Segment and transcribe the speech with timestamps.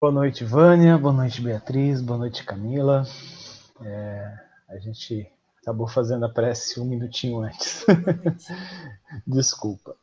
[0.00, 0.96] Boa noite, Vânia.
[0.96, 2.00] Boa noite, Beatriz.
[2.00, 3.02] Boa noite, Camila.
[3.82, 5.28] É, a gente
[5.60, 7.84] acabou fazendo a prece um minutinho antes.
[9.26, 9.96] Desculpa.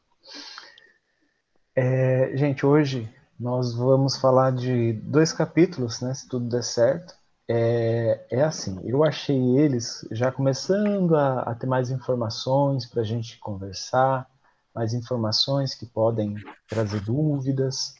[1.73, 6.13] É, gente, hoje nós vamos falar de dois capítulos, né?
[6.13, 7.15] Se tudo der certo.
[7.47, 13.05] É, é assim, eu achei eles já começando a, a ter mais informações para a
[13.05, 14.29] gente conversar,
[14.75, 16.35] mais informações que podem
[16.67, 17.95] trazer dúvidas.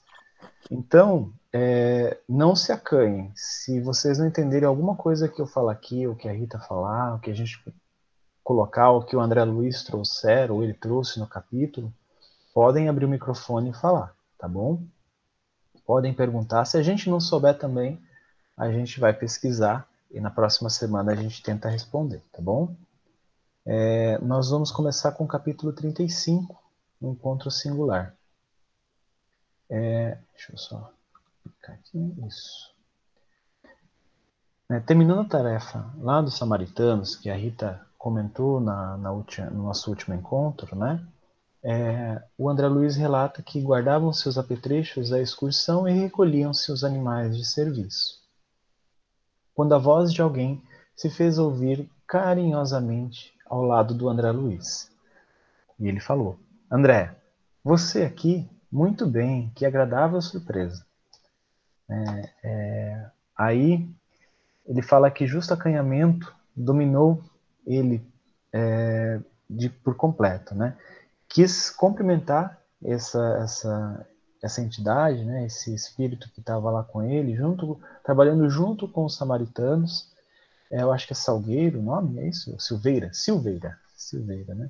[0.69, 3.31] Então, é, não se acanhem.
[3.33, 7.13] Se vocês não entenderem alguma coisa que eu falar aqui, ou que a Rita falar,
[7.13, 7.63] ou que a gente
[8.43, 11.93] colocar, ou que o André Luiz trouxer, ou ele trouxe no capítulo,
[12.53, 14.83] podem abrir o microfone e falar, tá bom?
[15.85, 16.65] Podem perguntar.
[16.65, 18.01] Se a gente não souber também,
[18.57, 22.75] a gente vai pesquisar e na próxima semana a gente tenta responder, tá bom?
[23.65, 26.61] É, nós vamos começar com o capítulo 35,
[26.99, 28.13] o encontro singular.
[29.69, 30.94] É, deixa eu só
[31.63, 32.73] aqui, isso.
[34.69, 39.63] É, terminando a tarefa lá dos samaritanos, que a Rita comentou na, na última, no
[39.63, 41.05] nosso último encontro, né?
[41.63, 47.35] É, o André Luiz relata que guardavam seus apetrechos da excursão e recolhiam seus animais
[47.35, 48.23] de serviço.
[49.53, 50.63] Quando a voz de alguém
[50.95, 54.91] se fez ouvir carinhosamente ao lado do André Luiz.
[55.79, 56.39] E ele falou:
[56.71, 57.15] André,
[57.63, 58.49] você aqui?
[58.71, 60.85] Muito bem, que agradável surpresa.
[61.89, 63.87] É, é, aí
[64.65, 67.23] ele fala que justo acanhamento dominou
[67.65, 68.05] ele
[68.51, 69.19] é,
[69.49, 70.77] de, por completo, né?
[71.27, 74.07] Quis cumprimentar essa, essa,
[74.41, 75.45] essa entidade, né?
[75.45, 80.11] Esse espírito que estava lá com ele, junto, trabalhando junto com os samaritanos.
[80.71, 82.59] É, eu acho que é Salgueiro o nome, é isso?
[82.59, 84.69] Silveira, Silveira, Silveira, né?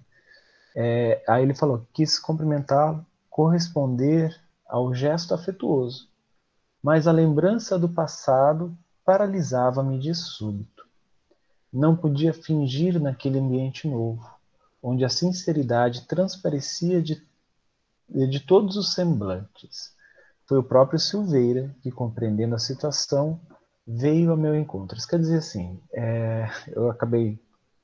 [0.76, 4.36] É, aí ele falou, quis cumprimentá-lo, corresponder
[4.68, 6.10] ao gesto afetuoso
[6.86, 10.86] mas a lembrança do passado paralisava-me de súbito.
[11.74, 14.24] Não podia fingir naquele ambiente novo,
[14.84, 17.26] onde a sinceridade transparecia de,
[18.08, 19.96] de todos os semblantes.
[20.46, 23.40] Foi o próprio Silveira que, compreendendo a situação,
[23.88, 24.96] veio ao meu encontro.
[24.96, 27.40] Isso quer dizer assim, é, eu acabei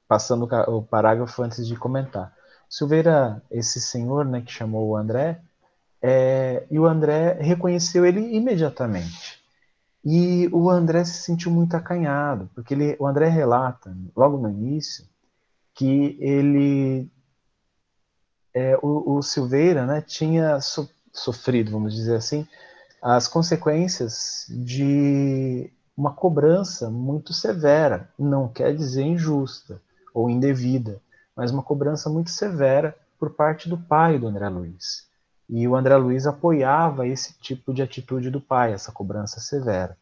[0.08, 2.32] passando o parágrafo antes de comentar.
[2.70, 5.42] Silveira, esse senhor né, que chamou o André,
[6.02, 9.40] é, e o André reconheceu ele imediatamente.
[10.04, 15.06] E o André se sentiu muito acanhado, porque ele, o André relata, logo no início,
[15.76, 17.08] que ele,
[18.54, 22.48] é, o, o, Silveira, né, tinha so, sofrido, vamos dizer assim,
[23.02, 29.80] as consequências de uma cobrança muito severa, não quer dizer injusta
[30.14, 31.00] ou indevida,
[31.36, 35.11] mas uma cobrança muito severa por parte do pai do André Luiz.
[35.52, 39.98] E o André Luiz apoiava esse tipo de atitude do pai, essa cobrança severa.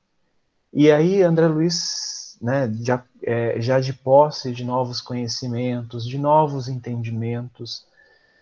[0.72, 6.70] E aí André Luiz, né, já, é, já de posse de novos conhecimentos, de novos
[6.70, 7.88] entendimentos,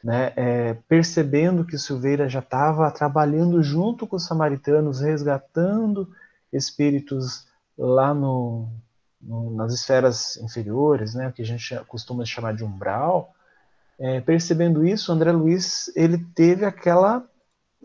[0.04, 6.10] né, é, percebendo que Silveira já estava trabalhando junto com os samaritanos, resgatando
[6.52, 7.48] espíritos
[7.78, 8.68] lá no,
[9.22, 13.34] no, nas esferas inferiores, né, que a gente costuma chamar de umbral,
[14.00, 17.28] é, percebendo isso, André Luiz ele teve aquela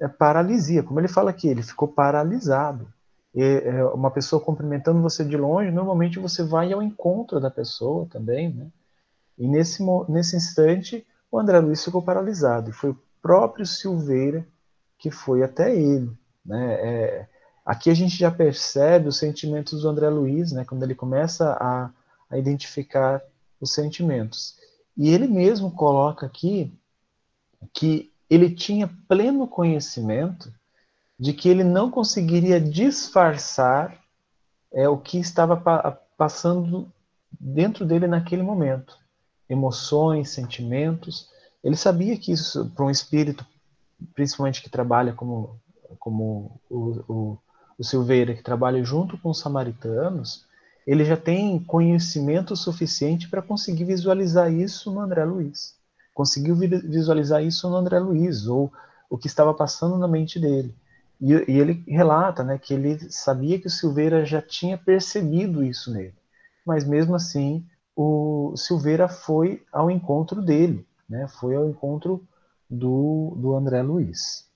[0.01, 2.93] é, paralisia, como ele fala aqui, ele ficou paralisado.
[3.35, 8.07] E, é, uma pessoa cumprimentando você de longe, normalmente você vai ao encontro da pessoa
[8.11, 8.67] também, né?
[9.39, 12.71] E nesse, nesse instante, o André Luiz ficou paralisado.
[12.71, 14.47] E foi o próprio Silveira
[14.99, 16.13] que foi até ele.
[16.45, 16.75] Né?
[16.75, 17.29] É,
[17.65, 20.65] aqui a gente já percebe os sentimentos do André Luiz, né?
[20.65, 21.91] quando ele começa a,
[22.31, 23.23] a identificar
[23.61, 24.57] os sentimentos.
[24.97, 26.73] E ele mesmo coloca aqui
[27.73, 30.53] que ele tinha pleno conhecimento
[31.19, 33.97] de que ele não conseguiria disfarçar
[34.73, 36.91] é, o que estava pa passando
[37.39, 38.97] dentro dele naquele momento.
[39.49, 41.29] Emoções, sentimentos.
[41.63, 43.45] Ele sabia que isso, para um espírito,
[44.15, 45.61] principalmente que trabalha como,
[45.99, 46.79] como o,
[47.09, 47.39] o,
[47.79, 50.47] o Silveira, que trabalha junto com os samaritanos,
[50.87, 55.77] ele já tem conhecimento suficiente para conseguir visualizar isso no André Luiz.
[56.15, 58.73] Conseguiu visualizar isso no André Luiz, ou
[59.09, 60.75] o que estava passando na mente dele.
[61.21, 65.93] E, e, ele relata né, que ele sabia que o Silveira já tinha percebido isso
[65.93, 66.15] nele.
[66.67, 67.65] Mas mesmo assim,
[67.95, 72.27] o Silveira foi ao encontro dele, né, foi ao encontro
[72.69, 74.51] do, do André Luiz.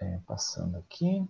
[0.00, 1.24] É, passando aqui.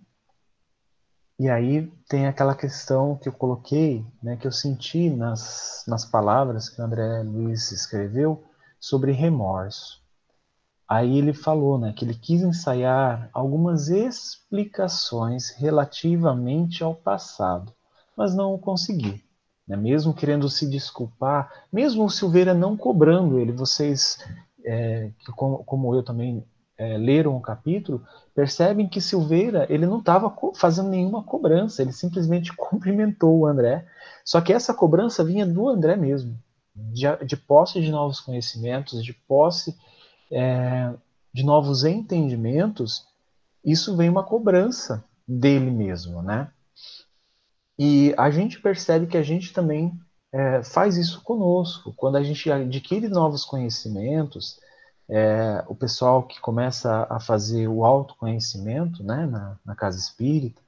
[1.43, 6.69] E aí tem aquela questão que eu coloquei, né, que eu senti nas, nas palavras
[6.69, 8.45] que o André Luiz escreveu
[8.79, 10.01] sobre remorso.
[10.89, 17.73] aí ele falou né, que ele quis ensaiar algumas explicações relativamente ao passado,
[18.17, 19.19] mas não conseguiu.
[19.67, 19.77] Né?
[19.77, 24.17] Mesmo querendo se desculpar, mesmo o Silveira não cobrando ele, vocês,
[24.65, 26.47] é, que como, como, eu também
[26.83, 32.53] é, leram o capítulo, percebem que Silveira ele não estava fazendo nenhuma cobrança, ele simplesmente
[32.57, 33.87] cumprimentou o André.
[34.25, 36.37] Só que essa cobrança vinha do André mesmo,
[36.75, 39.77] de, de posse de novos conhecimentos, de posse
[40.31, 40.93] é,
[41.33, 43.07] de novos entendimentos.
[43.65, 46.51] Isso vem uma cobrança dele mesmo, né?
[47.79, 49.93] E a gente percebe que a gente também
[50.33, 51.93] é, faz isso conosco.
[51.97, 54.59] Quando a gente adquire novos conhecimentos,
[55.15, 60.59] é, o pessoal que começa a fazer o autoconhecimento né, na, na casa espírita,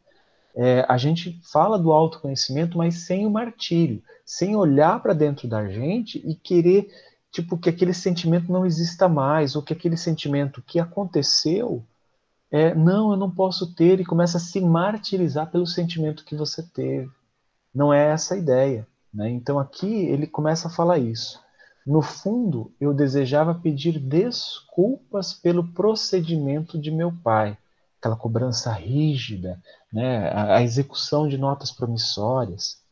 [0.54, 5.66] é, a gente fala do autoconhecimento, mas sem o martírio, sem olhar para dentro da
[5.66, 6.90] gente e querer
[7.32, 11.82] tipo que aquele sentimento não exista mais, ou que aquele sentimento que aconteceu,
[12.50, 16.62] é, não, eu não posso ter, e começa a se martirizar pelo sentimento que você
[16.62, 17.10] teve.
[17.74, 18.86] Não é essa a ideia.
[19.12, 19.30] Né?
[19.30, 21.42] Então aqui ele começa a falar isso.
[21.86, 27.58] No fundo, eu desejava pedir desculpas pelo procedimento de meu pai,
[27.98, 32.82] aquela cobrança rígida, né, a, execução de notas promissórias,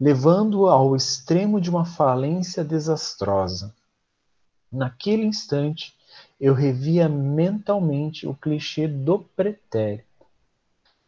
[0.00, 3.74] levando ao extremo de uma falência desastrosa.
[4.72, 5.94] Naquele instante,
[6.40, 10.06] eu revia mentalmente o clichê do pretérito.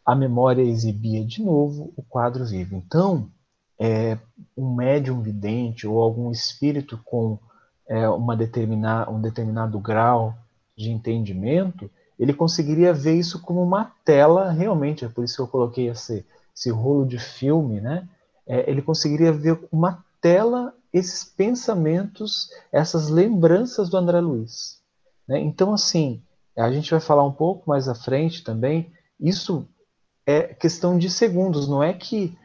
[0.05, 2.77] A memória exibia de novo o quadro vivo.
[2.77, 3.31] Então,
[3.81, 4.19] é,
[4.55, 7.38] um médium vidente ou algum espírito com
[7.88, 10.37] é, uma determinada, um determinado grau
[10.77, 15.49] de entendimento, ele conseguiria ver isso como uma tela realmente, é por isso que eu
[15.49, 18.06] coloquei esse, esse rolo de filme, né?
[18.47, 24.79] É, ele conseguiria ver uma tela esses pensamentos, essas lembranças do André Luiz.
[25.27, 25.41] Né?
[25.41, 26.21] Então, assim,
[26.56, 29.67] a gente vai falar um pouco mais à frente também, isso
[30.27, 32.37] é questão de segundos, não é que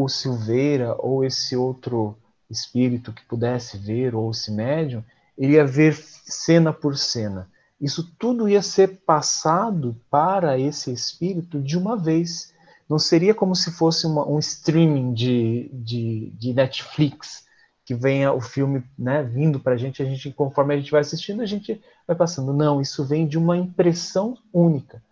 [0.00, 2.16] o Silveira ou esse outro
[2.48, 5.02] espírito que pudesse ver, ou esse médium,
[5.36, 7.48] iria ver cena por cena.
[7.80, 12.54] Isso tudo ia ser passado para esse espírito de uma vez.
[12.88, 17.44] Não seria como se fosse uma, um streaming de, de, de, Netflix,
[17.84, 21.00] que venha o filme né, vindo para a gente, a gente, conforme a gente vai
[21.00, 22.52] assistindo, a gente vai passando.
[22.52, 25.02] Não, isso vem de uma impressão única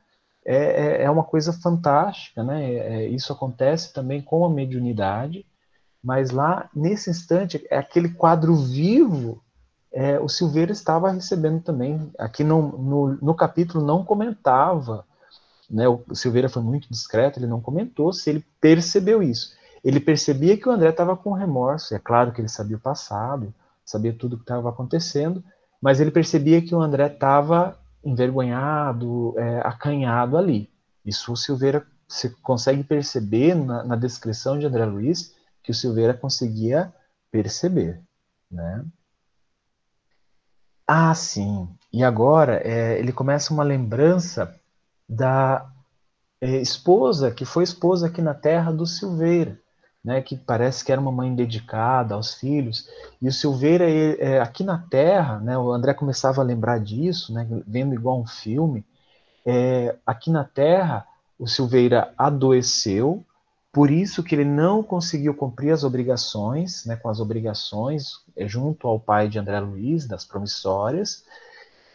[0.45, 2.65] é, é, é uma coisa fantástica, né?
[2.65, 5.47] É, é, isso acontece também com a mediunidade,
[6.03, 9.43] mas lá, nesse instante, é aquele quadro vivo,
[9.93, 12.11] é, o Silveira estava recebendo também.
[12.19, 15.05] Aqui no, no, no capítulo não comentava,
[15.69, 15.87] né?
[15.89, 19.55] o Silveira foi muito discreto, ele não comentou se ele percebeu isso.
[19.85, 23.53] Ele percebia que o André estava com remorso, é claro que ele sabia o passado,
[23.85, 25.43] sabia tudo o que estava acontecendo,
[25.81, 30.71] mas ele percebia que o André estava envergonhado, é, acanhado ali.
[31.05, 36.13] Isso o Silveira você consegue perceber na, na, descrição de André Luiz que o Silveira
[36.13, 36.93] conseguia
[37.31, 38.01] perceber,
[38.51, 38.85] né?
[40.87, 41.69] Ah, sim.
[41.93, 44.53] E agora é, ele começa uma lembrança
[45.09, 45.71] da
[46.41, 49.61] é, esposa que foi esposa aqui na terra do Silveira
[50.05, 52.89] né, que parece que era uma mãe dedicada aos filhos.
[53.21, 57.33] E o Silveira, ele, é, aqui na Terra, né, o André começava a lembrar disso,
[57.33, 58.85] né, vendo igual um filme.
[59.45, 61.07] É, aqui na Terra,
[61.39, 63.25] o Silveira adoeceu,
[63.73, 68.89] por isso que ele não conseguiu cumprir as obrigações, né, com as obrigações é, junto
[68.89, 71.25] ao pai de André Luiz, das promissórias.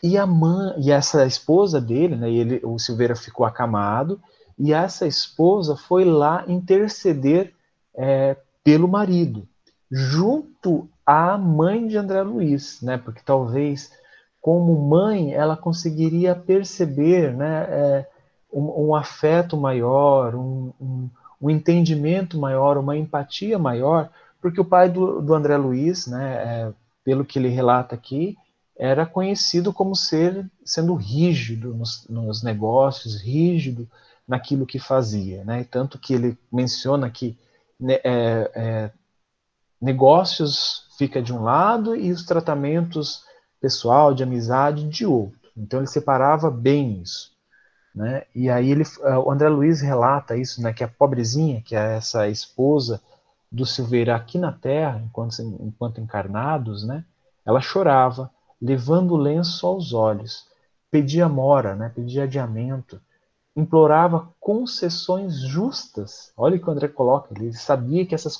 [0.01, 4.21] E a mãe, e essa esposa dele, né, ele, o Silveira ficou acamado,
[4.57, 7.53] e essa esposa foi lá interceder
[7.97, 9.47] é, pelo marido,
[9.91, 12.97] junto à mãe de André Luiz, né?
[12.97, 13.91] Porque talvez
[14.41, 17.65] como mãe ela conseguiria perceber, né?
[17.69, 18.09] É,
[18.51, 21.09] um, um, afeto maior, um, um,
[21.41, 24.09] um, entendimento maior, uma empatia maior,
[24.41, 26.33] porque o pai do, do André Luiz, né?
[26.35, 26.73] É,
[27.03, 28.35] pelo que ele relata aqui,
[28.77, 33.87] era conhecido como ser sendo rígido nos, nos negócios, rígido
[34.27, 35.63] naquilo que fazia, né?
[35.69, 37.37] Tanto que ele menciona que
[37.83, 38.91] é, é,
[39.81, 43.23] negócios fica de um lado e os tratamentos
[43.59, 45.39] pessoal, de amizade, de outro.
[45.57, 47.35] Então ele separava bem isso.
[47.93, 48.23] Né?
[48.35, 51.95] E aí ele, é, o André Luiz relata isso, né, que a pobrezinha, que é
[51.95, 53.01] essa esposa
[53.49, 57.05] do Silveira aqui na Terra, enquanto, enquanto encarnados, né,
[57.45, 58.29] ela chorava,
[58.61, 60.45] levando o lenço aos olhos,
[60.91, 62.99] pedia mora, né, pedia adiamento,
[63.55, 66.33] implorava concessões justas.
[66.35, 68.37] Olha o que o André coloca, ele sabia que essas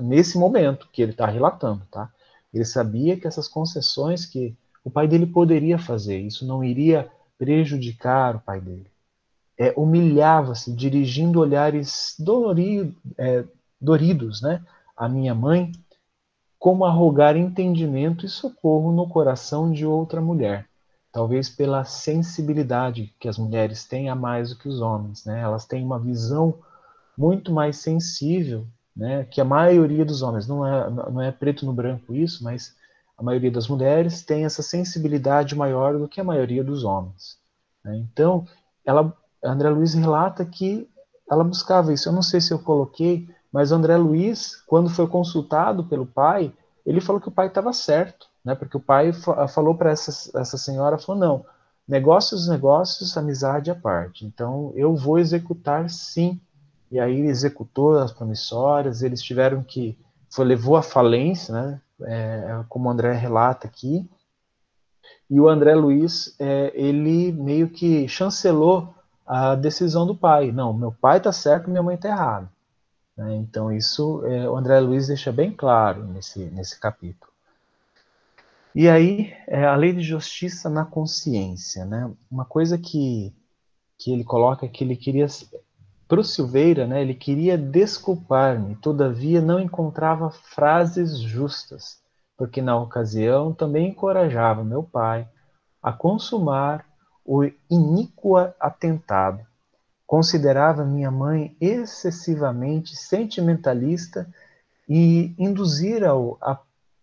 [0.00, 2.10] nesse momento que ele está relatando, tá?
[2.52, 8.36] Ele sabia que essas concessões que o pai dele poderia fazer, isso não iria prejudicar
[8.36, 8.90] o pai dele.
[9.58, 13.44] É, Humilhava-se, dirigindo olhares dolorido, é,
[13.80, 14.64] doridos né,
[14.96, 15.72] à minha mãe,
[16.58, 20.67] como a rogar entendimento e socorro no coração de outra mulher.
[21.12, 25.24] Talvez pela sensibilidade que as mulheres têm a mais do que os homens.
[25.24, 25.40] Né?
[25.40, 26.54] Elas têm uma visão
[27.16, 30.46] muito mais sensível né, que a maioria dos homens.
[30.46, 32.74] Não é, não é preto no branco isso, mas
[33.16, 37.38] a maioria das mulheres tem essa sensibilidade maior do que a maioria dos homens.
[37.84, 37.96] Né?
[37.96, 38.46] Então,
[38.84, 39.12] ela,
[39.42, 40.88] André Luiz relata que
[41.30, 42.08] ela buscava isso.
[42.08, 46.52] Eu não sei se eu coloquei, mas André Luiz, quando foi consultado pelo pai,
[46.86, 48.54] ele falou que o pai estava certo, né?
[48.54, 51.46] Porque o pai falou para essa, essa senhora, falou não,
[51.86, 54.24] negócios, negócios, amizade à parte.
[54.24, 56.40] Então eu vou executar sim.
[56.90, 59.02] E aí ele executou as promissórias.
[59.02, 59.98] Eles tiveram que
[60.30, 61.80] foi levou à falência, né?
[62.00, 64.08] É, como o André relata aqui.
[65.28, 68.94] E o André Luiz, é, ele meio que chancelou
[69.26, 70.50] a decisão do pai.
[70.52, 72.50] Não, meu pai está certo, minha mãe está errada.
[73.14, 73.36] Né?
[73.36, 77.30] Então, isso é, o André Luiz deixa bem claro nesse, nesse capítulo.
[78.78, 81.84] E aí, é a lei de justiça na consciência.
[81.84, 82.08] Né?
[82.30, 83.34] Uma coisa que,
[83.98, 85.26] que ele coloca é que ele queria,
[86.06, 92.00] para o Silveira, né, ele queria desculpar-me, todavia não encontrava frases justas,
[92.36, 95.28] porque na ocasião também encorajava meu pai
[95.82, 96.86] a consumar
[97.24, 99.44] o iníquo atentado
[100.08, 104.26] Considerava minha mãe excessivamente sentimentalista
[104.88, 106.58] e induzira-o a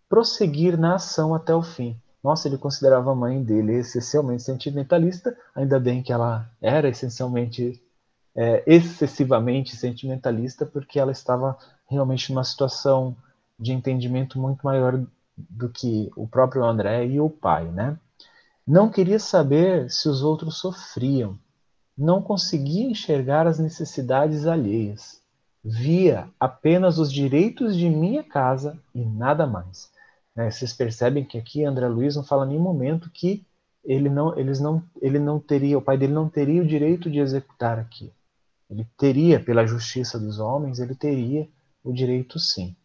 [0.08, 1.96] prosseguir na ação até o fim.
[2.22, 7.80] Nossa, ele considerava a mãe dele excessivamente sentimentalista, ainda bem que ela era essencialmente,
[8.34, 11.56] é, excessivamente sentimentalista, porque ela estava
[11.88, 13.16] realmente numa situação
[13.58, 15.00] de entendimento muito maior
[15.36, 17.98] do que o próprio André e o pai, né?
[18.66, 21.38] Não queria saber se os outros sofriam,
[21.96, 25.20] não conseguia enxergar as necessidades alheias.
[25.64, 29.90] Via apenas os direitos de minha casa e nada mais.
[30.36, 30.50] Né?
[30.50, 33.44] Vocês percebem que aqui André Luiz não fala em nenhum momento que
[33.82, 37.20] ele não, eles não, ele não teria, o pai dele não teria o direito de
[37.20, 38.12] executar aqui.
[38.68, 41.48] Ele teria, pela justiça dos homens, ele teria
[41.82, 42.76] o direito sim.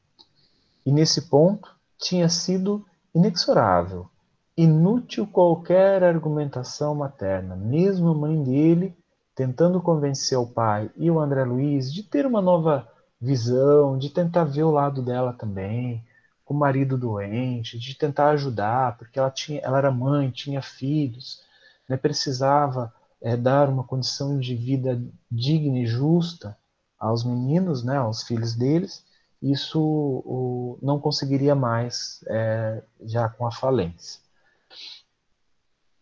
[0.85, 4.07] E nesse ponto tinha sido inexorável,
[4.55, 7.55] inútil qualquer argumentação materna.
[7.55, 8.95] Mesmo a mãe dele
[9.35, 12.87] tentando convencer o pai e o André Luiz de ter uma nova
[13.19, 16.03] visão, de tentar ver o lado dela também,
[16.51, 21.41] o marido doente, de tentar ajudar, porque ela tinha, ela era mãe, tinha filhos,
[21.87, 26.57] né, precisava é, dar uma condição de vida digna e justa
[26.99, 29.05] aos meninos, né, aos filhos deles.
[29.41, 34.19] Isso o, não conseguiria mais é, já com a falência.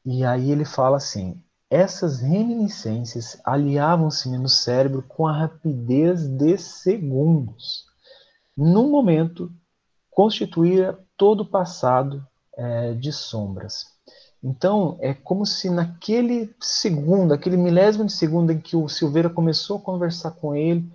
[0.04, 7.86] E aí ele fala assim: essas reminiscências aliavam-se no cérebro com a rapidez de segundos.
[8.58, 9.52] Num momento,
[10.10, 12.26] constituía todo o passado
[12.58, 13.88] é, de sombras.
[14.44, 19.78] Então, é como se naquele segundo, aquele milésimo de segundo em que o Silveira começou
[19.78, 20.90] a conversar com ele,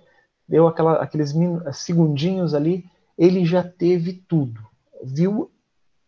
[0.47, 1.33] deu aquela, aqueles
[1.73, 2.85] segundinhos ali,
[3.17, 4.59] ele já teve tudo,
[5.03, 5.51] viu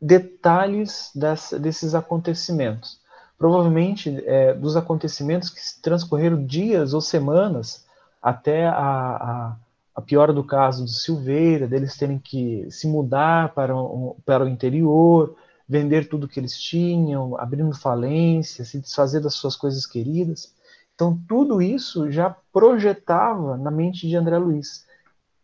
[0.01, 2.99] detalhes dessa, desses acontecimentos
[3.37, 7.85] provavelmente é, dos acontecimentos que transcorreram dias ou semanas
[8.21, 9.55] até a, a,
[9.97, 13.73] a, piora do caso do Silveira, deles terem que se mudar para,
[14.23, 15.35] para o interior,
[15.67, 20.53] vender tudo que eles tinham, abrindo falência, se desfazer das suas coisas queridas.
[20.93, 24.85] Então, tudo isso já projetava na mente de André Luiz,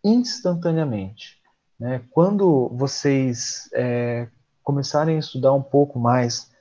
[0.03, 1.41] instantaneamente.
[1.79, 2.01] Né?
[2.11, 4.27] Quando vocês é,
[4.63, 6.51] começarem a estudar um pouco mais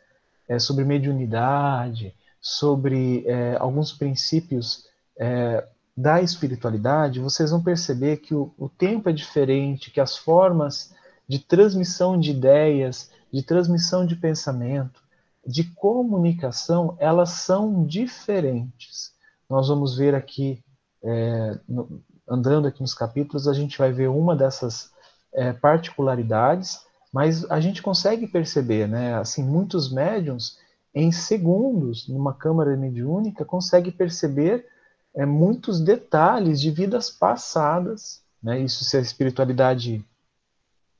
[0.48, 8.52] é, sobre mediunidade, sobre é, alguns princípios é, da espiritualidade, vocês vão perceber que o,
[8.58, 10.94] o tempo é diferente, que as formas
[11.28, 15.02] de transmissão de ideias, de transmissão de pensamento,
[15.46, 19.12] de comunicação, elas são diferentes.
[19.48, 20.62] Nós vamos ver aqui,
[21.02, 24.90] é, no, andando aqui nos capítulos, a gente vai ver uma dessas
[25.34, 26.80] é, particularidades
[27.12, 29.14] mas a gente consegue perceber, né?
[29.16, 30.58] Assim, muitos médiums,
[30.94, 34.66] em segundos, numa câmara mediúnica, consegue perceber
[35.14, 38.22] é, muitos detalhes de vidas passadas.
[38.42, 38.60] Né?
[38.60, 40.04] Isso se a espiritualidade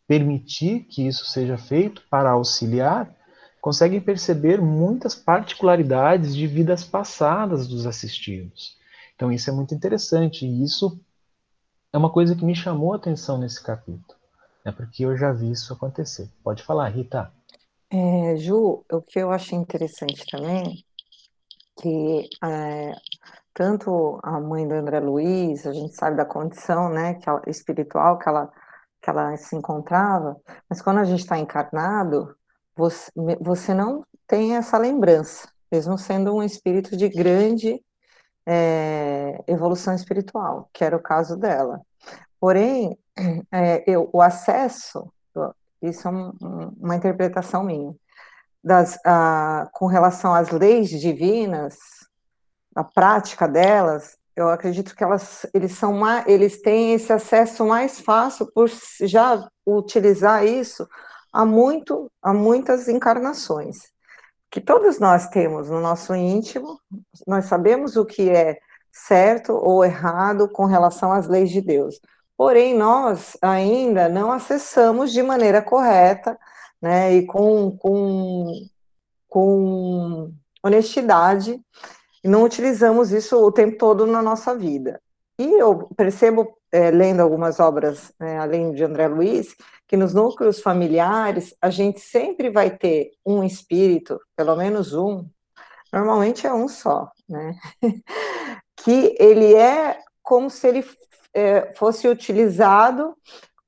[0.07, 3.15] permitir que isso seja feito para auxiliar,
[3.61, 8.77] conseguem perceber muitas particularidades de vidas passadas dos assistidos.
[9.15, 11.01] Então isso é muito interessante e isso
[11.93, 14.23] é uma coisa que me chamou a atenção nesse capítulo
[14.65, 16.29] é porque eu já vi isso acontecer.
[16.43, 17.33] Pode falar, Rita.
[17.91, 20.85] É, Ju, o que eu achei interessante também,
[21.81, 22.95] que é,
[23.55, 28.19] tanto a mãe do André Luiz, a gente sabe da condição, né, que ela, espiritual
[28.19, 28.51] que ela,
[29.01, 30.37] que ela se encontrava,
[30.69, 32.35] mas quando a gente está encarnado,
[32.75, 37.83] você, você não tem essa lembrança, mesmo sendo um espírito de grande
[38.47, 41.81] é, evolução espiritual, que era o caso dela.
[42.41, 42.99] Porém,
[43.53, 45.13] é, eu, o acesso,
[45.81, 46.33] isso é um,
[46.81, 47.95] uma interpretação minha,
[48.63, 51.77] das, a, com relação às leis divinas,
[52.75, 58.01] a prática delas, eu acredito que elas, eles são mais, eles têm esse acesso mais
[58.01, 60.89] fácil por já utilizar isso
[61.33, 63.93] há muito, há muitas encarnações
[64.53, 66.79] que todos nós temos no nosso íntimo,
[67.27, 68.59] nós sabemos o que é
[68.93, 71.99] certo ou errado com relação às leis de Deus.
[72.37, 76.39] Porém, nós ainda não acessamos de maneira correta,
[76.83, 78.53] né, e com, com,
[79.27, 80.31] com
[80.63, 81.59] honestidade,
[82.29, 85.01] não utilizamos isso o tempo todo na nossa vida.
[85.39, 89.57] E eu percebo, é, lendo algumas obras, né, além de André Luiz,
[89.89, 95.27] que nos núcleos familiares a gente sempre vai ter um espírito, pelo menos um,
[95.93, 97.55] normalmente é um só, né?
[98.77, 100.85] que ele é como se ele
[101.35, 103.17] é, fosse utilizado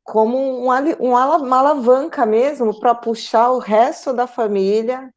[0.02, 0.68] como um,
[1.00, 5.12] uma alavanca mesmo para puxar o resto da família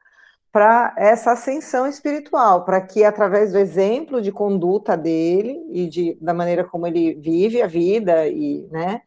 [0.51, 6.33] para essa ascensão espiritual, para que através do exemplo de conduta dele e de, da
[6.33, 9.01] maneira como ele vive a vida e, né,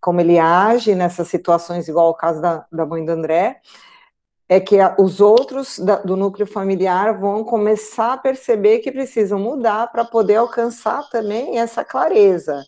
[0.00, 3.60] como ele age nessas situações, igual ao caso da, da mãe do André,
[4.48, 9.38] é que a, os outros da, do núcleo familiar vão começar a perceber que precisam
[9.38, 12.64] mudar para poder alcançar também essa clareza.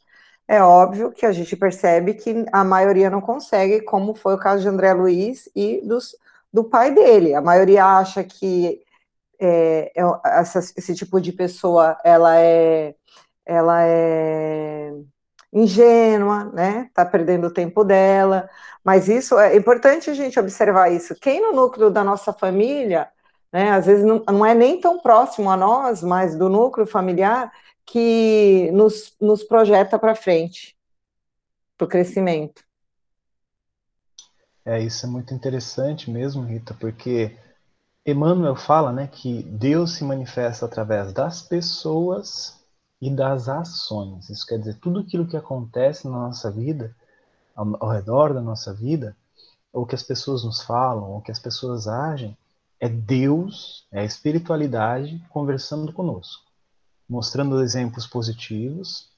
[0.47, 4.63] É óbvio que a gente percebe que a maioria não consegue, como foi o caso
[4.63, 6.15] de André Luiz e dos
[6.53, 7.35] do pai dele.
[7.35, 8.81] A maioria acha que
[9.41, 10.03] é, é,
[10.41, 12.95] essa, esse tipo de pessoa ela é,
[13.47, 14.93] ela é
[15.53, 16.91] ingênua, né?
[16.95, 18.49] Tá perdendo o tempo dela.
[18.85, 21.15] Mas isso é importante a gente observar isso.
[21.21, 23.09] Quem no núcleo da nossa família,
[23.53, 23.71] né?
[23.73, 27.53] Às vezes não, não é nem tão próximo a nós, mas do núcleo familiar
[27.85, 30.77] que nos, nos projeta para frente,
[31.77, 32.63] para o crescimento.
[34.65, 37.37] É, isso é muito interessante mesmo, Rita, porque
[38.07, 42.61] Emmanuel fala né, que Deus se manifesta através das pessoas
[43.01, 44.31] e das ações.
[44.31, 46.95] Isso quer dizer, tudo aquilo que acontece na nossa vida,
[47.57, 49.17] ao, ao redor da nossa vida,
[49.73, 52.37] ou que as pessoas nos falam, ou que as pessoas agem,
[52.79, 56.45] é Deus, é a espiritualidade conversando conosco,
[57.09, 59.11] mostrando exemplos positivos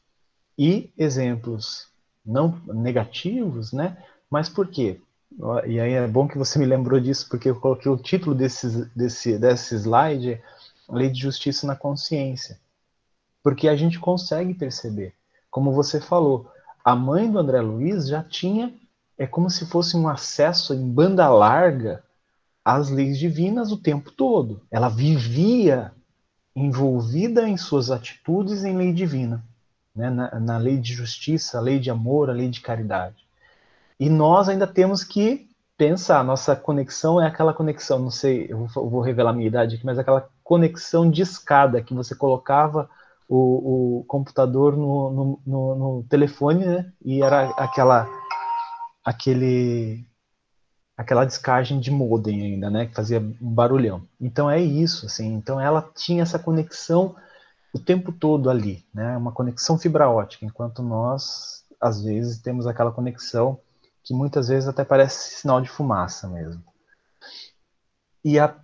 [0.57, 1.89] e exemplos
[2.25, 4.03] não negativos, né?
[4.31, 5.01] Mas por quê?
[5.67, 8.85] E aí é bom que você me lembrou disso, porque eu coloquei o título desse,
[8.95, 10.41] desse, desse slide,
[10.89, 12.59] Lei de Justiça na Consciência.
[13.43, 15.13] Porque a gente consegue perceber,
[15.51, 16.49] como você falou,
[16.85, 18.73] a mãe do André Luiz já tinha,
[19.19, 22.03] é como se fosse um acesso em banda larga
[22.65, 24.63] às leis divinas o tempo todo.
[24.71, 25.93] Ela vivia
[26.55, 29.45] envolvida em suas atitudes em lei divina,
[29.95, 30.11] né?
[30.11, 33.24] na, na lei de justiça, a lei de amor, a lei de caridade.
[34.05, 39.01] E nós ainda temos que pensar, nossa conexão é aquela conexão, não sei, eu vou
[39.01, 42.87] revelar minha idade aqui, mas aquela conexão de escada que você colocava
[43.27, 46.93] o, o computador no, no, no, no, telefone, né?
[47.03, 48.07] E era aquela
[49.03, 50.07] aquele
[50.99, 52.85] aquela descagem de modem ainda, né?
[52.85, 54.03] Que fazia um barulhão.
[54.21, 55.33] Então é isso, assim.
[55.33, 57.17] Então ela tinha essa conexão
[57.73, 59.17] o tempo todo ali, né?
[59.17, 63.59] Uma conexão fibra ótica, enquanto nós às vezes temos aquela conexão
[64.05, 66.63] que muitas vezes até parece sinal de fumaça mesmo.
[68.23, 68.55] E a,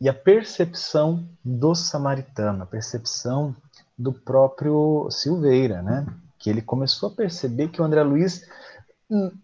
[0.00, 3.54] e a percepção do samaritano, a percepção
[3.96, 6.06] do próprio Silveira, né?
[6.38, 8.42] Que ele começou a perceber que o André Luiz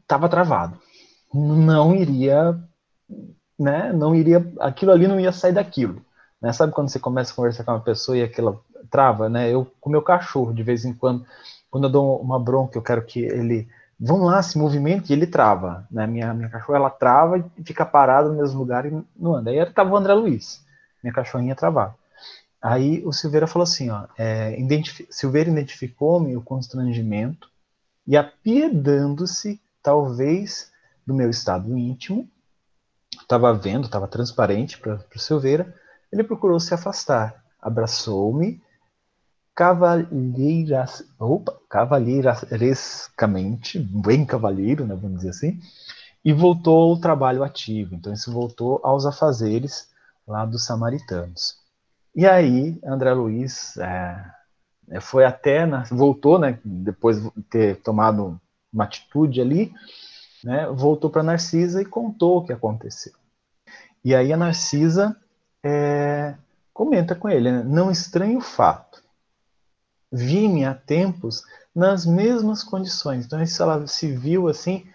[0.01, 0.79] estava travado.
[1.33, 2.59] Não iria,
[3.59, 3.93] né?
[3.93, 6.05] Não iria, aquilo ali não ia sair daquilo.
[6.41, 6.53] Né?
[6.53, 8.59] Sabe quando você começa a conversar com uma pessoa e aquela
[8.91, 9.51] trava, né?
[9.51, 11.25] Eu com meu cachorro, de vez em quando,
[11.71, 15.27] quando eu dou uma bronca, eu quero que ele vão lá, se movimenta e ele
[15.27, 15.87] trava.
[15.91, 16.07] Né?
[16.07, 19.51] Minha, minha cachorra ela trava e fica parada no mesmo lugar e não anda.
[19.51, 20.65] Aí estava o André Luiz,
[21.03, 21.95] minha cachorrinha travava.
[22.61, 24.57] Aí o Silveira falou assim, ó, é,
[25.11, 27.51] Silveira identificou-me o constrangimento
[28.07, 30.71] e apiedando-se, talvez,
[31.05, 32.29] do meu estado íntimo,
[33.21, 35.75] estava vendo, estava transparente para o Silveira,
[36.13, 38.63] ele procurou se afastar, abraçou-me
[39.55, 45.61] cavalheiras, opa, cavalheirescamente, bem cavalheiro, né, vamos dizer assim,
[46.25, 47.95] e voltou ao trabalho ativo.
[47.95, 49.91] Então, isso voltou aos afazeres
[50.27, 51.61] lá dos samaritanos.
[52.15, 54.25] E aí, André Luiz é,
[55.01, 58.41] foi até, na, voltou, né, depois de ter tomado
[58.73, 59.73] uma atitude ali,
[60.45, 63.13] né, voltou para Narcisa e contou o que aconteceu.
[64.05, 65.17] E aí a Narcisa
[65.63, 66.35] é,
[66.75, 68.92] comenta com ele, né, não estranho o fato,
[70.13, 71.43] vi-me há tempos
[71.75, 73.25] nas mesmas condições.
[73.25, 74.87] Então isso ela se viu assim,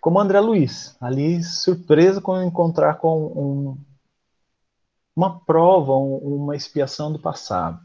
[0.00, 3.78] como André Luiz, ali surpresa quando encontrar com um,
[5.14, 7.78] uma prova, um, uma expiação do passado.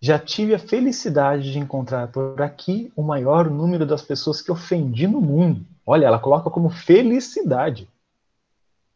[0.00, 5.06] Já tive a felicidade de encontrar por aqui o maior número das pessoas que ofendi
[5.06, 5.66] no mundo.
[5.86, 7.88] Olha, ela coloca como felicidade.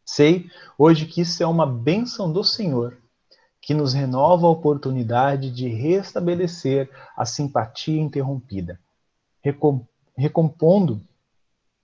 [0.05, 2.97] Sei hoje que isso é uma bênção do Senhor,
[3.61, 8.79] que nos renova a oportunidade de restabelecer a simpatia interrompida,
[10.17, 11.01] recompondo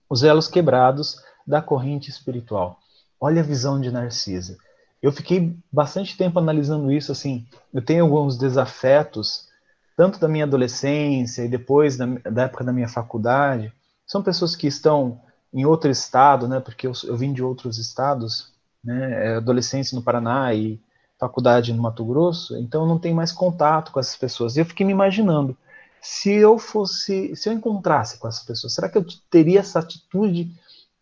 [0.08, 2.78] os elos quebrados da corrente espiritual.
[3.20, 4.56] Olha a visão de Narcisa.
[5.02, 9.48] Eu fiquei bastante tempo analisando isso, assim, eu tenho alguns desafetos,
[9.96, 13.72] tanto da minha adolescência e depois da, da época da minha faculdade,
[14.06, 15.20] são pessoas que estão
[15.52, 20.02] em outro estado, né, porque eu, eu vim de outros estados, né, é adolescência no
[20.02, 20.80] Paraná e
[21.18, 24.56] faculdade no Mato Grosso, então não tenho mais contato com essas pessoas.
[24.56, 25.56] E eu fiquei me imaginando,
[26.00, 30.52] se eu fosse, se eu encontrasse com essas pessoas, será que eu teria essa atitude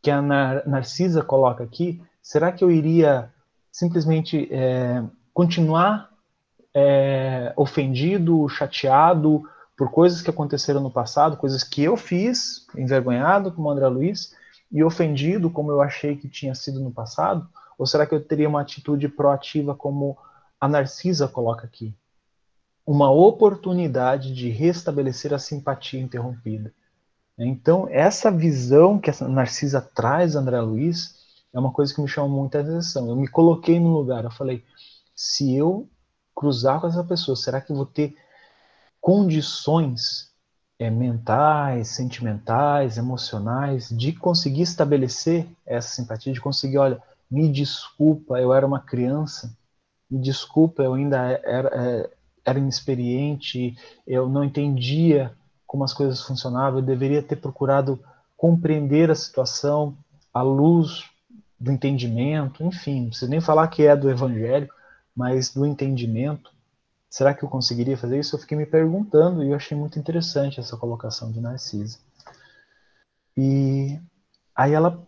[0.00, 2.00] que a Nar Narcisa coloca aqui?
[2.22, 3.30] Será que eu iria
[3.70, 6.10] simplesmente é, continuar
[6.72, 9.42] é, ofendido, chateado
[9.76, 14.34] por coisas que aconteceram no passado, coisas que eu fiz, envergonhado como André Luiz,
[14.70, 17.48] e ofendido como eu achei que tinha sido no passado?
[17.78, 20.16] Ou será que eu teria uma atitude proativa como
[20.60, 21.94] a Narcisa coloca aqui?
[22.86, 26.72] uma oportunidade de restabelecer a simpatia interrompida.
[27.38, 32.28] Então, essa visão que a Narcisa traz, André Luiz, é uma coisa que me chama
[32.28, 33.08] muita atenção.
[33.08, 34.62] Eu me coloquei no lugar, eu falei,
[35.14, 35.88] se eu
[36.34, 38.16] cruzar com essa pessoa, será que eu vou ter
[39.00, 40.32] condições
[40.78, 47.02] é, mentais, sentimentais, emocionais, de conseguir estabelecer essa simpatia, de conseguir, olha,
[47.34, 49.56] me desculpa, eu era uma criança,
[50.08, 52.10] me desculpa, eu ainda era, é,
[52.44, 55.34] era inexperiente, eu não entendia
[55.66, 57.98] como as coisas funcionavam, eu deveria ter procurado
[58.36, 59.96] compreender a situação
[60.32, 61.10] à luz
[61.58, 64.68] do entendimento, enfim, não preciso nem falar que é do evangelho,
[65.16, 66.52] mas do entendimento.
[67.10, 68.36] Será que eu conseguiria fazer isso?
[68.36, 71.98] Eu fiquei me perguntando e eu achei muito interessante essa colocação de Narcisa.
[73.36, 73.98] E
[74.54, 75.04] aí ela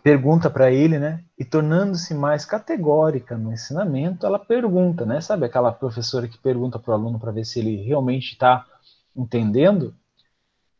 [0.00, 1.22] pergunta para ele, né?
[1.38, 5.20] E tornando-se mais categórica no ensinamento, ela pergunta, né?
[5.20, 8.64] Sabe aquela professora que pergunta para o aluno para ver se ele realmente está
[9.14, 9.94] entendendo?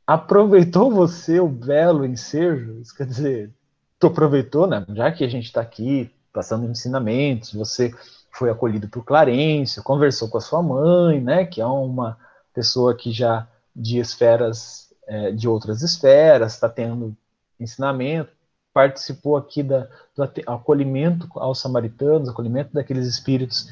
[0.06, 2.80] Aproveitou você o belo ensejo?
[2.80, 3.50] Isso quer dizer,
[3.98, 4.84] tu aproveitou, né?
[4.90, 7.92] Já que a gente está aqui passando ensinamentos, você
[8.30, 11.44] foi acolhido por Clarêncio, conversou com a sua mãe, né?
[11.44, 12.16] Que é uma
[12.54, 13.46] pessoa que já
[13.76, 17.14] de esferas, é, de outras esferas, está tendo
[17.60, 18.41] ensinamento
[18.72, 23.68] participou aqui da, do acolhimento aos samaritanos, acolhimento daqueles espíritos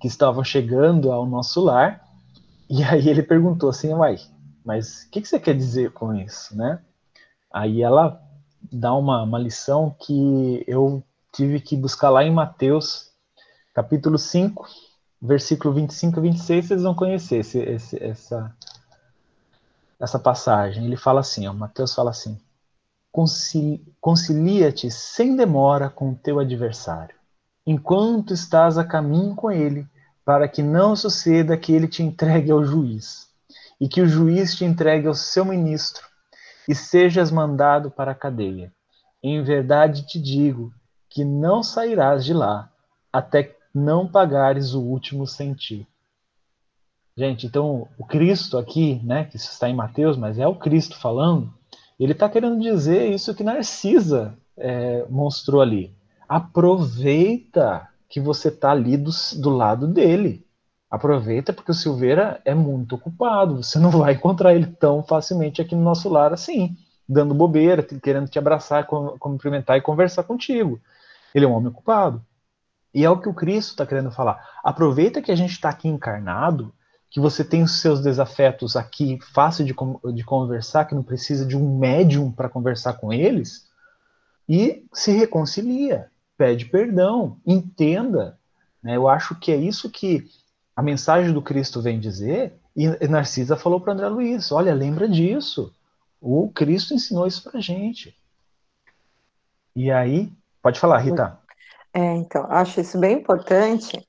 [0.00, 2.06] que estavam chegando ao nosso lar.
[2.68, 4.18] E aí ele perguntou assim, uai,
[4.64, 6.80] mas o que, que, você quer dizer com isso, né?
[7.50, 8.20] Aí ela
[8.70, 13.10] dá uma, uma lição que eu tive que buscar lá em Mateus,
[13.72, 14.66] capítulo 5,
[15.20, 18.54] versículo 25 e 26, vocês vão conhecer esse, esse, essa,
[19.98, 20.84] essa passagem.
[20.84, 22.38] Ele fala assim, ó, Mateus fala assim,
[24.00, 27.14] concilia-te sem demora com teu adversário,
[27.66, 29.86] enquanto estás a caminho com ele,
[30.24, 33.28] para que não suceda que ele te entregue ao juiz,
[33.80, 36.06] e que o juiz te entregue ao seu ministro,
[36.68, 38.72] e sejas mandado para a cadeia.
[39.22, 40.72] Em verdade te digo
[41.08, 42.70] que não sairás de lá
[43.12, 45.86] até não pagares o último centavo.
[47.16, 51.52] Gente, então o Cristo aqui, né, que está em Mateus, mas é o Cristo falando,
[52.04, 55.94] ele está querendo dizer isso que Narcisa é, mostrou ali.
[56.28, 60.46] Aproveita que você está ali do, do lado dele.
[60.90, 63.62] Aproveita porque o Silveira é muito ocupado.
[63.62, 68.28] Você não vai encontrar ele tão facilmente aqui no nosso lar assim, dando bobeira, querendo
[68.28, 70.80] te abraçar, cumprimentar e conversar contigo.
[71.34, 72.24] Ele é um homem ocupado.
[72.94, 74.42] E é o que o Cristo está querendo falar.
[74.64, 76.72] Aproveita que a gente está aqui encarnado
[77.10, 79.74] que você tem os seus desafetos aqui fácil de,
[80.14, 83.66] de conversar, que não precisa de um médium para conversar com eles,
[84.48, 88.38] e se reconcilia, pede perdão, entenda.
[88.82, 88.96] Né?
[88.96, 90.28] Eu acho que é isso que
[90.74, 95.74] a mensagem do Cristo vem dizer, e Narcisa falou para André Luiz: olha, lembra disso.
[96.20, 98.16] O Cristo ensinou isso para gente.
[99.74, 101.38] E aí, pode falar, Rita.
[101.92, 104.07] É, então, acho isso bem importante,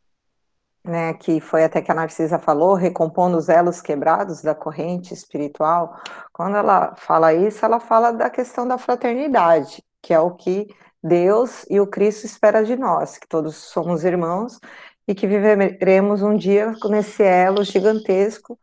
[0.83, 5.95] né, que foi até que a Narcisa falou, recompondo os elos quebrados da corrente espiritual.
[6.33, 10.67] Quando ela fala isso, ela fala da questão da fraternidade, que é o que
[11.03, 14.59] Deus e o Cristo espera de nós, que todos somos irmãos
[15.07, 18.59] e que viveremos um dia nesse elo gigantesco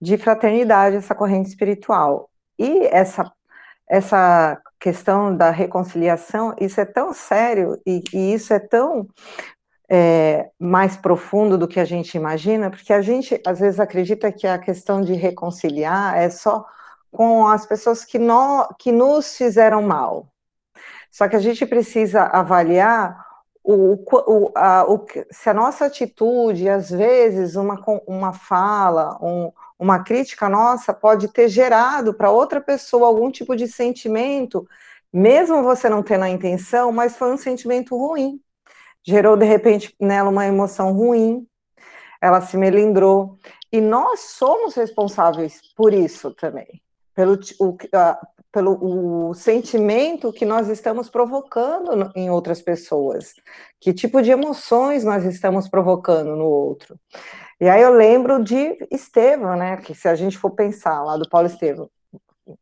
[0.00, 2.28] de fraternidade, essa corrente espiritual.
[2.58, 3.30] E essa,
[3.88, 9.08] essa questão da reconciliação, isso é tão sério e, e isso é tão
[9.88, 14.46] é, mais profundo do que a gente imagina, porque a gente às vezes acredita que
[14.46, 16.64] a questão de reconciliar é só
[17.10, 20.28] com as pessoas que, no, que nos fizeram mal.
[21.10, 23.24] Só que a gente precisa avaliar
[23.62, 30.02] o, o, a, o, se a nossa atitude, às vezes, uma, uma fala, um, uma
[30.02, 34.68] crítica nossa pode ter gerado para outra pessoa algum tipo de sentimento,
[35.12, 38.40] mesmo você não tendo a intenção, mas foi um sentimento ruim.
[39.06, 41.46] Gerou, de repente, nela uma emoção ruim,
[42.20, 43.38] ela se melindrou.
[43.70, 46.80] E nós somos responsáveis por isso também,
[47.14, 47.76] pelo, o,
[48.50, 53.34] pelo o sentimento que nós estamos provocando em outras pessoas,
[53.80, 56.98] que tipo de emoções nós estamos provocando no outro.
[57.60, 59.76] E aí eu lembro de Estevão, né?
[59.78, 61.90] Que se a gente for pensar lá do Paulo Estevão,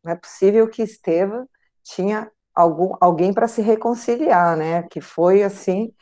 [0.03, 1.47] não é possível que Estevão
[1.83, 4.83] tinha algum, alguém para se reconciliar, né?
[4.83, 5.93] Que foi assim,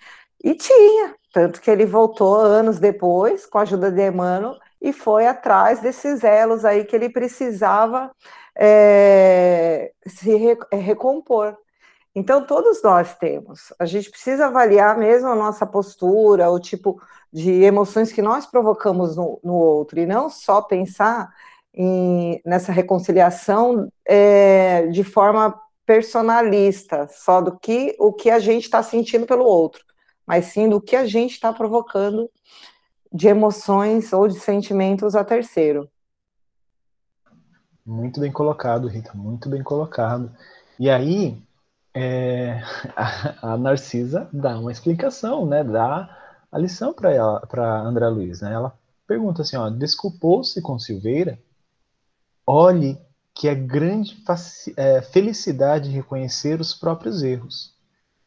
[0.43, 5.27] e tinha, tanto que ele voltou anos depois, com a ajuda de Emmanuel, e foi
[5.27, 8.11] atrás desses elos aí que ele precisava
[8.55, 11.55] é, se re, é, recompor.
[12.13, 13.73] Então, todos nós temos.
[13.79, 17.01] A gente precisa avaliar mesmo a nossa postura, o tipo
[17.31, 21.29] de emoções que nós provocamos no, no outro, e não só pensar
[21.73, 28.83] em, nessa reconciliação é, de forma personalista, só do que o que a gente está
[28.83, 29.83] sentindo pelo outro,
[30.31, 32.31] mas sim do que a gente está provocando
[33.11, 35.91] de emoções ou de sentimentos a terceiro.
[37.85, 40.31] Muito bem colocado, Rita, muito bem colocado.
[40.79, 41.37] E aí,
[41.93, 42.61] é,
[42.95, 45.65] a, a, Narcisa dá uma explicação, né?
[45.65, 46.17] Dá
[46.49, 48.53] a lição para ela, para André Luiz, né?
[48.53, 48.73] Ela
[49.05, 51.37] pergunta assim, ó, desculpou-se com Silveira?
[52.47, 52.97] Olhe
[53.35, 54.17] que é grande
[54.77, 57.75] é, felicidade reconhecer os próprios erros,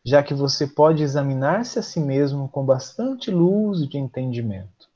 [0.05, 4.89] já que você pode examinar-se a si mesmo com bastante luz de entendimento,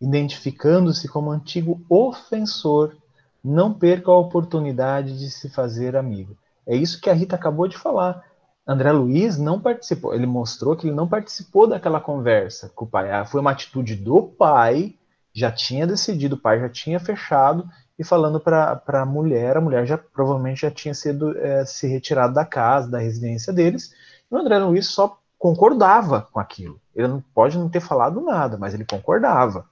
[0.00, 2.96] identificando-se como antigo ofensor
[3.42, 6.36] não perca a oportunidade de se fazer amigo.
[6.66, 8.24] É isso que a Rita acabou de falar.
[8.66, 13.10] André Luiz não participou, ele mostrou que ele não participou daquela conversa com o pai.
[13.10, 14.94] Ah, foi uma atitude do pai,
[15.32, 17.66] já tinha decidido, o pai já tinha fechado
[17.98, 22.34] e falando para a mulher, a mulher já provavelmente já tinha sido é, se retirado
[22.34, 23.94] da casa, da residência deles,
[24.30, 26.80] o André Luiz só concordava com aquilo.
[26.94, 29.66] Ele não pode não ter falado nada, mas ele concordava.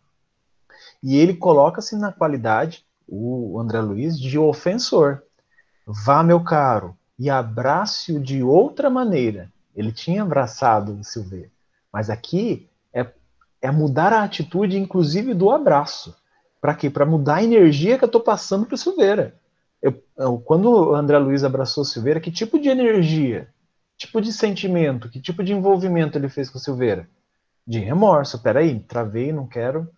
[1.03, 5.23] E ele coloca-se na qualidade o André Luiz de ofensor.
[5.87, 9.51] Vá, meu caro, e abrace-o de outra maneira.
[9.75, 11.51] Ele tinha abraçado o Silveira,
[11.93, 13.07] mas aqui é,
[13.61, 16.17] é mudar a atitude, inclusive do abraço.
[16.61, 16.89] Para quê?
[16.91, 19.35] Para mudar a energia que eu estou passando para o Silveira.
[19.81, 23.49] Eu, eu, quando o André Luiz abraçou o Silveira, que tipo de energia,
[23.97, 27.09] tipo de sentimento, que tipo de envolvimento ele fez com o Silveira?
[27.67, 28.43] De remorso.
[28.43, 29.89] Peraí, travei, não quero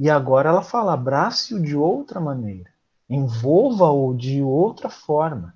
[0.00, 2.70] e agora ela fala: abrace-o de outra maneira,
[3.06, 5.54] envolva-o de outra forma.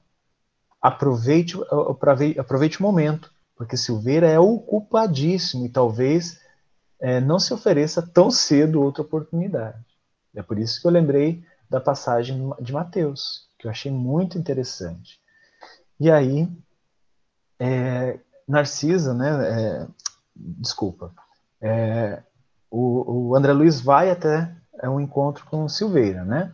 [0.82, 1.56] Aproveite,
[1.88, 6.38] aproveite, aproveite o momento, porque Silveira é ocupadíssimo e talvez
[7.00, 9.82] é, não se ofereça tão cedo outra oportunidade.
[10.34, 15.18] É por isso que eu lembrei da passagem de Mateus, que eu achei muito interessante.
[15.98, 16.46] E aí,
[17.58, 19.30] é, Narcisa, né?
[19.48, 19.86] É,
[20.34, 21.12] desculpa.
[21.60, 22.22] É,
[22.70, 26.52] o, o André Luiz vai até é um encontro com Silveira, né?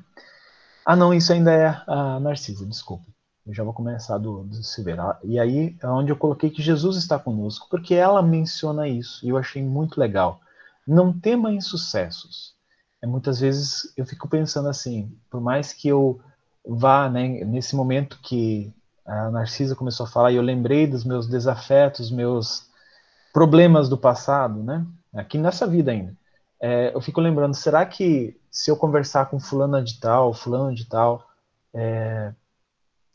[0.85, 3.05] Ah, não, isso ainda é a Narcisa, desculpa.
[3.47, 5.19] Eu já vou começar do, do Silveira.
[5.25, 9.31] E aí é onde eu coloquei que Jesus está conosco, porque ela menciona isso e
[9.31, 10.41] eu achei muito legal.
[10.87, 12.55] Não tema insucessos.
[13.03, 16.21] É, muitas vezes eu fico pensando assim, por mais que eu
[16.65, 18.73] vá, né, nesse momento que
[19.11, 22.69] a Narcisa começou a falar, e eu lembrei dos meus desafetos, meus
[23.33, 24.87] problemas do passado, né?
[25.15, 26.17] aqui nessa vida ainda.
[26.63, 30.87] É, eu fico lembrando, será que se eu conversar com fulana de tal, fulano de
[30.87, 31.27] tal,
[31.75, 32.33] é,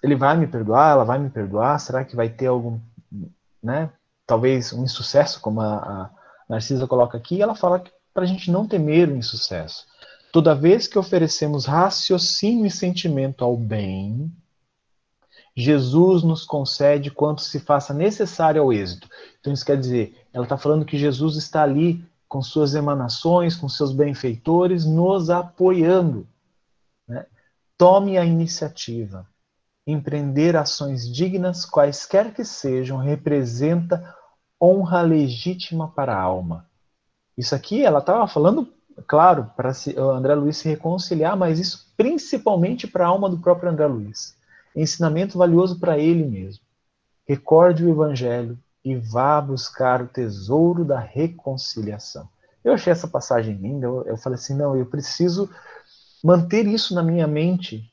[0.03, 1.79] ele vai me perdoar, ela vai me perdoar?
[1.79, 2.79] Será que vai ter algum,
[3.63, 3.89] né,
[4.25, 6.09] talvez um insucesso, como a, a
[6.49, 7.41] Narcisa coloca aqui?
[7.41, 9.85] Ela fala para a gente não temer o insucesso.
[10.31, 14.29] Toda vez que oferecemos raciocínio e sentimento ao bem,
[15.55, 19.07] Jesus nos concede quanto se faça necessário ao êxito.
[19.39, 23.69] Então isso quer dizer, ela está falando que Jesus está ali com suas emanações, com
[23.69, 26.27] seus benfeitores, nos apoiando.
[27.07, 27.25] Né?
[27.77, 29.25] Tome a iniciativa.
[29.87, 34.13] Empreender ações dignas, quaisquer que sejam, representa
[34.61, 36.67] honra legítima para a alma.
[37.37, 38.67] Isso aqui ela estava falando,
[39.07, 43.85] claro, para André Luiz se reconciliar, mas isso principalmente para a alma do próprio André
[43.85, 44.35] Luiz.
[44.75, 46.63] Ensinamento valioso para ele mesmo.
[47.27, 52.27] Recorde o Evangelho e vá buscar o tesouro da reconciliação.
[52.63, 55.49] Eu achei essa passagem linda, eu, eu falei assim, não, eu preciso
[56.23, 57.91] manter isso na minha mente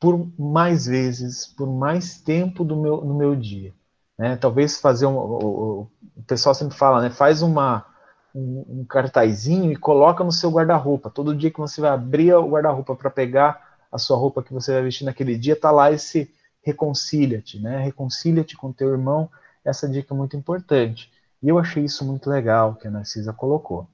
[0.00, 3.72] por mais vezes, por mais tempo do meu, no meu dia.
[4.18, 4.36] Né?
[4.36, 7.10] Talvez fazer um, o, o, pessoal sempre fala, né?
[7.10, 7.86] Faz uma
[8.34, 11.10] um, um cartazinho e coloca no seu guarda-roupa.
[11.10, 13.63] Todo dia que você vai abrir o guarda-roupa para pegar
[13.94, 16.28] a sua roupa que você vai vestir naquele dia, tá lá esse
[16.62, 17.78] reconcilia-te, né?
[17.78, 19.30] Reconcilia-te com teu irmão.
[19.64, 21.12] Essa dica é muito importante.
[21.40, 23.86] E eu achei isso muito legal que a Narcisa colocou.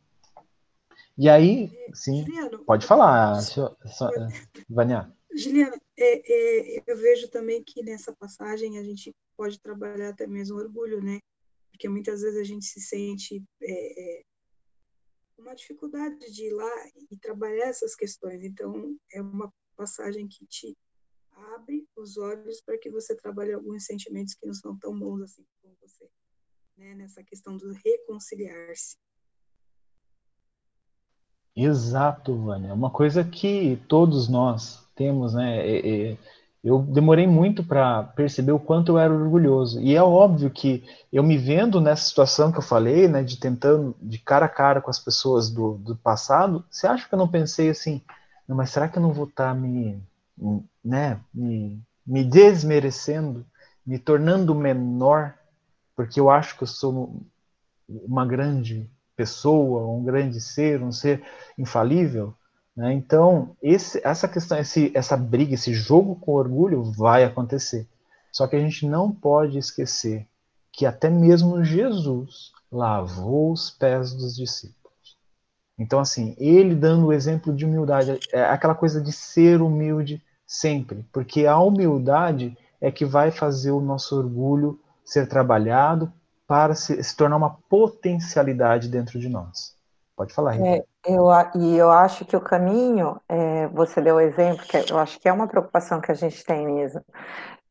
[1.18, 3.38] E aí, sim, Juliano, pode falar,
[4.70, 5.12] Vânia.
[5.36, 10.56] Juliana, é, é, eu vejo também que nessa passagem a gente pode trabalhar até mesmo
[10.56, 11.18] orgulho, né?
[11.70, 14.22] Porque muitas vezes a gente se sente é, é
[15.36, 16.70] uma dificuldade de ir lá
[17.10, 18.42] e trabalhar essas questões.
[18.42, 20.76] Então, é uma passagem que te
[21.54, 25.42] abre os olhos para que você trabalhe alguns sentimentos que não são tão bons assim
[25.62, 26.06] como você,
[26.76, 26.94] né?
[26.94, 28.98] Nessa questão do reconciliar-se.
[31.56, 32.74] Exato, Vânia.
[32.74, 35.66] Uma coisa que todos nós temos, né?
[35.66, 36.18] É, é,
[36.62, 39.80] eu demorei muito para perceber o quanto eu era orgulhoso.
[39.80, 43.96] E é óbvio que eu me vendo nessa situação que eu falei, né, de tentando
[44.00, 47.26] de cara a cara com as pessoas do, do passado, você acha que eu não
[47.26, 48.02] pensei assim,
[48.54, 50.02] mas será que eu não vou estar tá me,
[50.84, 53.44] né, me, me desmerecendo,
[53.86, 55.34] me tornando menor,
[55.94, 57.20] porque eu acho que eu sou
[57.88, 61.22] uma grande pessoa, um grande ser, um ser
[61.58, 62.34] infalível?
[62.76, 62.92] Né?
[62.94, 67.86] Então, esse, essa questão, esse, essa briga, esse jogo com orgulho vai acontecer.
[68.32, 70.26] Só que a gente não pode esquecer
[70.72, 74.79] que até mesmo Jesus lavou os pés dos discípulos.
[75.80, 81.06] Então, assim, ele dando o exemplo de humildade, é aquela coisa de ser humilde sempre,
[81.10, 86.12] porque a humildade é que vai fazer o nosso orgulho ser trabalhado
[86.46, 89.74] para se, se tornar uma potencialidade dentro de nós.
[90.14, 90.66] Pode falar, Rita.
[90.66, 94.98] É, eu, e eu acho que o caminho, é, você deu o exemplo, que eu
[94.98, 97.00] acho que é uma preocupação que a gente tem mesmo,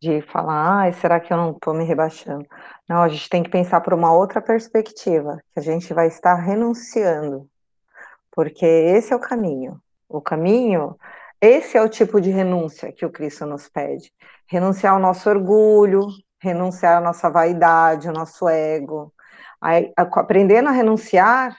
[0.02, 2.44] de falar, ah, será que eu não estou me rebaixando?
[2.88, 6.34] Não, a gente tem que pensar por uma outra perspectiva, que a gente vai estar
[6.34, 7.48] renunciando,
[8.40, 9.82] porque esse é o caminho.
[10.08, 10.96] O caminho,
[11.42, 14.14] esse é o tipo de renúncia que o Cristo nos pede.
[14.48, 16.08] Renunciar ao nosso orgulho,
[16.42, 19.14] renunciar à nossa vaidade, ao nosso ego.
[19.94, 21.58] Aprendendo a renunciar,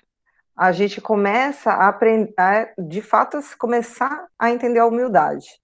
[0.56, 2.32] a gente começa a aprender,
[2.78, 5.60] de fato, começar a entender a humildade,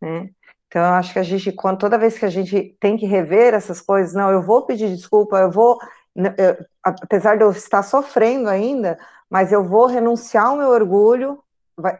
[0.00, 0.30] né?
[0.66, 3.54] Então, eu acho que a gente, quando, toda vez que a gente tem que rever
[3.54, 5.78] essas coisas, não, eu vou pedir desculpa, eu vou,
[6.16, 8.98] eu, apesar de eu estar sofrendo ainda,
[9.30, 11.42] mas eu vou renunciar ao meu orgulho,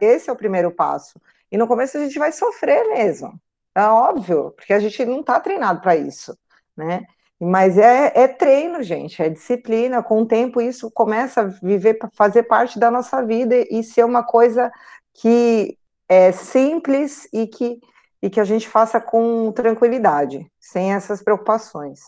[0.01, 1.19] esse é o primeiro passo.
[1.49, 3.39] E no começo a gente vai sofrer mesmo,
[3.73, 6.37] é óbvio, porque a gente não está treinado para isso,
[6.75, 7.05] né?
[7.39, 10.03] Mas é, é, treino, gente, é disciplina.
[10.03, 14.21] Com o tempo, isso começa a viver, fazer parte da nossa vida e ser uma
[14.21, 14.71] coisa
[15.11, 15.75] que
[16.07, 17.81] é simples e que,
[18.21, 22.01] e que a gente faça com tranquilidade, sem essas preocupações.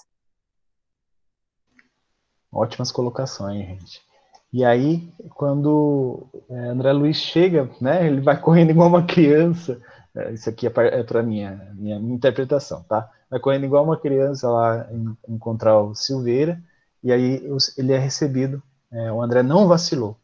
[2.51, 4.12] Ótimas colocações, gente.
[4.53, 9.81] E aí, quando é, André Luiz chega, né, ele vai correndo igual uma criança.
[10.15, 13.09] É, isso aqui é para minha, minha minha interpretação, tá?
[13.33, 14.87] vai correndo igual uma criança lá
[15.27, 16.61] encontrar o Silveira,
[17.03, 17.43] e aí
[17.75, 18.61] ele é recebido.
[18.91, 20.15] É, o André não vacilou.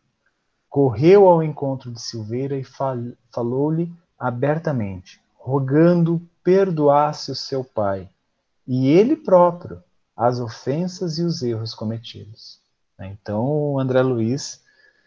[0.70, 2.96] Correu ao encontro de Silveira e fal,
[3.34, 8.08] falou-lhe abertamente, rogando perdoasse o seu pai,
[8.68, 9.82] e ele próprio,
[10.16, 12.59] as ofensas e os erros cometidos.
[13.08, 14.62] Então, o André Luiz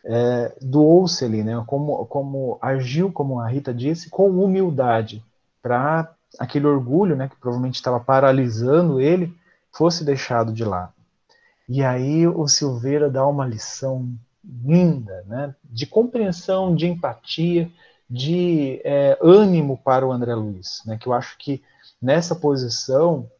[0.04, 5.22] é, doou-se ali, né, como, como agiu, como a Rita disse, com humildade,
[5.62, 9.34] para aquele orgulho, né, que provavelmente estava paralisando ele,
[9.70, 10.92] fosse deixado de lado.
[11.68, 14.08] E aí o Silveira dá uma lição
[14.44, 17.70] linda, né, de compreensão, de empatia,
[18.10, 21.62] de é, ânimo para o André Luiz, né, que eu acho que
[22.00, 23.30] nessa posição,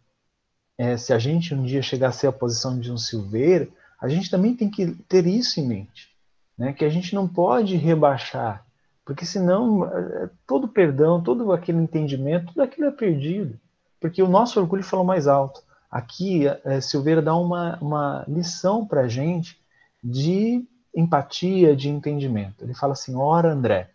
[0.78, 3.68] é, se a gente um dia chegar a ser a posição de um Silveira,
[4.02, 6.10] a gente também tem que ter isso em mente,
[6.58, 8.66] né, que a gente não pode rebaixar
[9.04, 13.58] porque senão é, todo perdão, todo aquele entendimento, tudo aquilo é perdido.
[14.00, 15.62] porque o nosso orgulho falou mais alto.
[15.90, 19.60] Aqui, é, Silveira dá uma, uma lição para a gente
[20.02, 22.64] de empatia, de entendimento.
[22.64, 23.90] Ele fala assim: ora, André,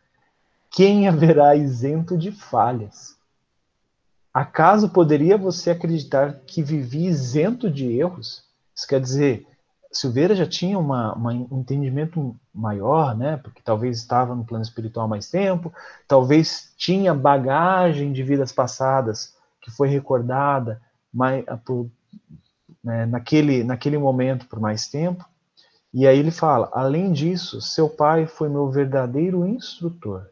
[0.70, 3.18] quem haverá isento de falhas?
[4.34, 8.44] Acaso poderia você acreditar que vivia isento de erros?
[8.76, 9.48] Isso quer dizer,
[9.92, 13.38] Silveira já tinha uma, uma, um entendimento maior, né?
[13.38, 15.74] Porque talvez estava no plano espiritual mais tempo,
[16.08, 20.82] talvez tinha bagagem de vidas passadas que foi recordada
[21.14, 21.90] mais, por,
[22.84, 25.26] né, naquele, naquele momento por mais tempo.
[25.94, 30.30] E aí ele fala: além disso, seu pai foi meu verdadeiro instrutor.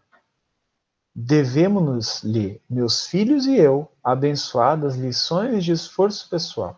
[1.15, 6.77] Devemos-lhe, meus filhos e eu, abençoadas lições de esforço pessoal.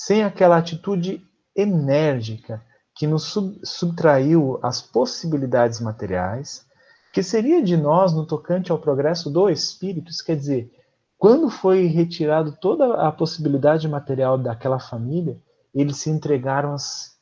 [0.00, 1.20] Sem aquela atitude
[1.56, 6.64] enérgica que nos sub subtraiu as possibilidades materiais,
[7.12, 10.72] que seria de nós no tocante ao progresso do espírito, isso quer dizer,
[11.18, 15.36] quando foi retirado toda a possibilidade material daquela família,
[15.74, 17.18] eles se entregaram às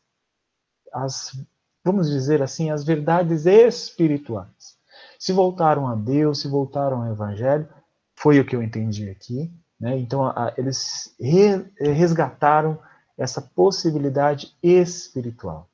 [0.93, 1.33] as,
[1.83, 4.77] vamos dizer assim, as verdades espirituais.
[5.19, 7.67] Se voltaram a Deus, se voltaram ao Evangelho,
[8.15, 9.51] foi o que eu entendi aqui.
[9.79, 9.99] Né?
[9.99, 12.79] Então, a, eles re, resgataram
[13.17, 15.69] essa possibilidade espiritual.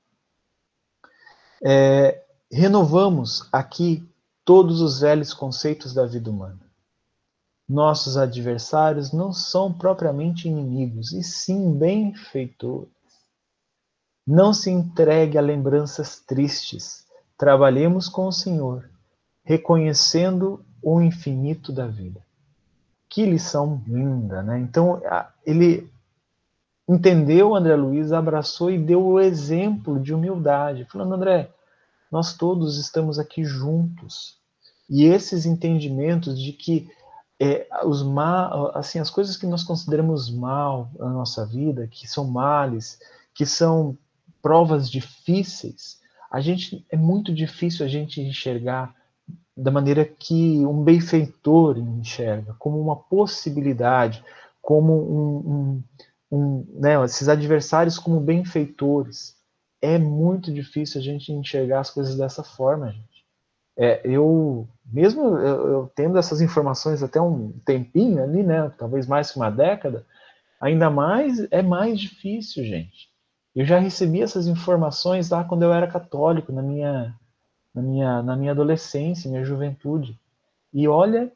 [1.64, 4.09] É, renovamos aqui
[4.44, 6.61] todos os velhos conceitos da vida humana.
[7.68, 12.90] Nossos adversários não são propriamente inimigos, e sim benfeitores.
[14.26, 17.07] Não se entregue a lembranças tristes.
[17.38, 18.90] Trabalhemos com o Senhor,
[19.42, 22.24] reconhecendo o infinito da vida.
[23.13, 24.59] Que lição linda, né?
[24.59, 25.03] Então,
[25.45, 25.93] ele
[26.89, 31.51] entendeu André Luiz, abraçou e deu o exemplo de humildade, falando: André,
[32.11, 34.39] nós todos estamos aqui juntos.
[34.89, 36.91] E esses entendimentos de que
[37.39, 42.25] é, os mal, assim, as coisas que nós consideramos mal na nossa vida, que são
[42.25, 42.99] males,
[43.35, 43.95] que são
[44.41, 46.01] provas difíceis,
[46.31, 48.95] a gente é muito difícil a gente enxergar
[49.57, 54.24] da maneira que um benfeitor enxerga, como uma possibilidade,
[54.61, 55.84] como um, um,
[56.30, 59.36] um né, esses adversários como benfeitores.
[59.80, 63.12] É muito difícil a gente enxergar as coisas dessa forma, gente.
[63.76, 69.30] É, eu, mesmo eu, eu, tendo essas informações até um tempinho ali, né, talvez mais
[69.30, 70.07] que uma década,
[70.61, 73.11] ainda mais é mais difícil, gente.
[73.55, 77.14] Eu já recebi essas informações lá quando eu era católico, na minha,
[77.75, 80.18] na minha, na minha adolescência, minha juventude.
[80.73, 81.33] E olha,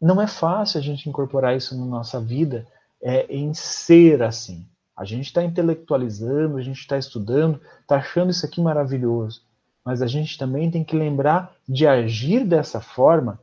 [0.00, 2.66] não é fácil a gente incorporar isso na nossa vida,
[3.02, 4.66] é, em ser assim.
[4.96, 9.42] A gente está intelectualizando, a gente está estudando, está achando isso aqui maravilhoso.
[9.84, 13.40] Mas a gente também tem que lembrar de agir dessa forma,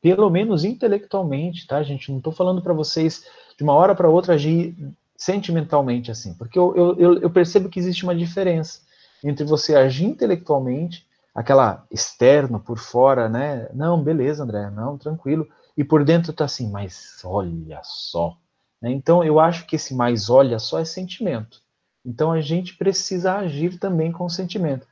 [0.00, 2.10] pelo menos intelectualmente, tá, gente?
[2.10, 3.24] Não estou falando para vocês
[3.56, 4.76] de uma hora para outra agir
[5.16, 8.80] sentimentalmente assim, porque eu, eu, eu percebo que existe uma diferença
[9.22, 13.68] entre você agir intelectualmente, aquela externo por fora, né?
[13.72, 15.46] Não, beleza, André, não, tranquilo.
[15.76, 18.36] E por dentro tá assim, mas olha só.
[18.80, 18.90] Né?
[18.90, 21.62] Então eu acho que esse mais olha só é sentimento.
[22.04, 24.86] Então a gente precisa agir também com sentimento.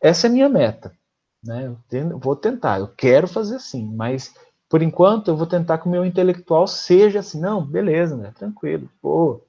[0.00, 0.92] Essa é a minha meta.
[1.42, 1.74] Né?
[1.90, 4.34] Eu vou tentar, eu quero fazer assim, mas
[4.68, 8.32] por enquanto eu vou tentar que o meu intelectual seja assim, não, beleza, né?
[8.36, 9.40] Tranquilo, pô,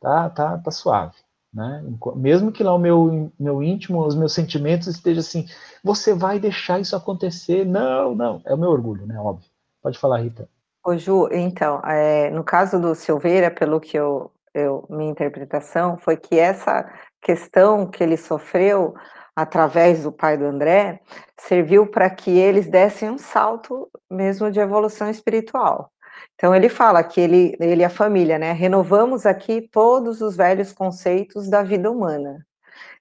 [0.00, 1.14] tá, tá, tá suave.
[1.54, 1.84] Né?
[2.16, 5.46] Mesmo que lá o meu, meu íntimo, os meus sentimentos estejam assim,
[5.84, 7.64] você vai deixar isso acontecer?
[7.64, 9.16] Não, não, é o meu orgulho, né?
[9.18, 9.48] Óbvio.
[9.80, 10.48] Pode falar, Rita.
[10.84, 16.16] Ô Ju, então, é, no caso do Silveira, pelo que eu, eu, minha interpretação foi
[16.16, 16.90] que essa
[17.22, 18.94] questão que ele sofreu
[19.36, 21.00] através do pai do André
[21.38, 25.90] serviu para que eles dessem um salto mesmo de evolução espiritual.
[26.34, 30.72] Então ele fala que ele, ele e a família, né, renovamos aqui todos os velhos
[30.72, 32.44] conceitos da vida humana.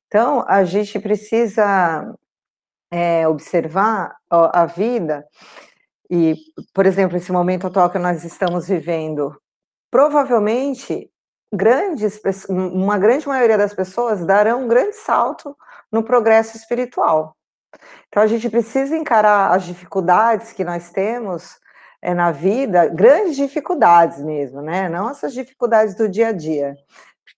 [0.08, 2.16] Então a gente precisa
[2.92, 5.26] é, observar a vida
[6.10, 6.36] e,
[6.74, 9.36] por exemplo, esse momento atual que nós estamos vivendo,
[9.90, 11.10] provavelmente
[11.52, 15.58] grandes, uma grande maioria das pessoas darão um grande salto
[15.92, 17.36] no progresso espiritual.
[18.08, 21.58] Então a gente precisa encarar as dificuldades que nós temos
[22.04, 24.90] é, na vida, grandes dificuldades mesmo, né?
[24.90, 26.76] Não essas dificuldades do dia a dia.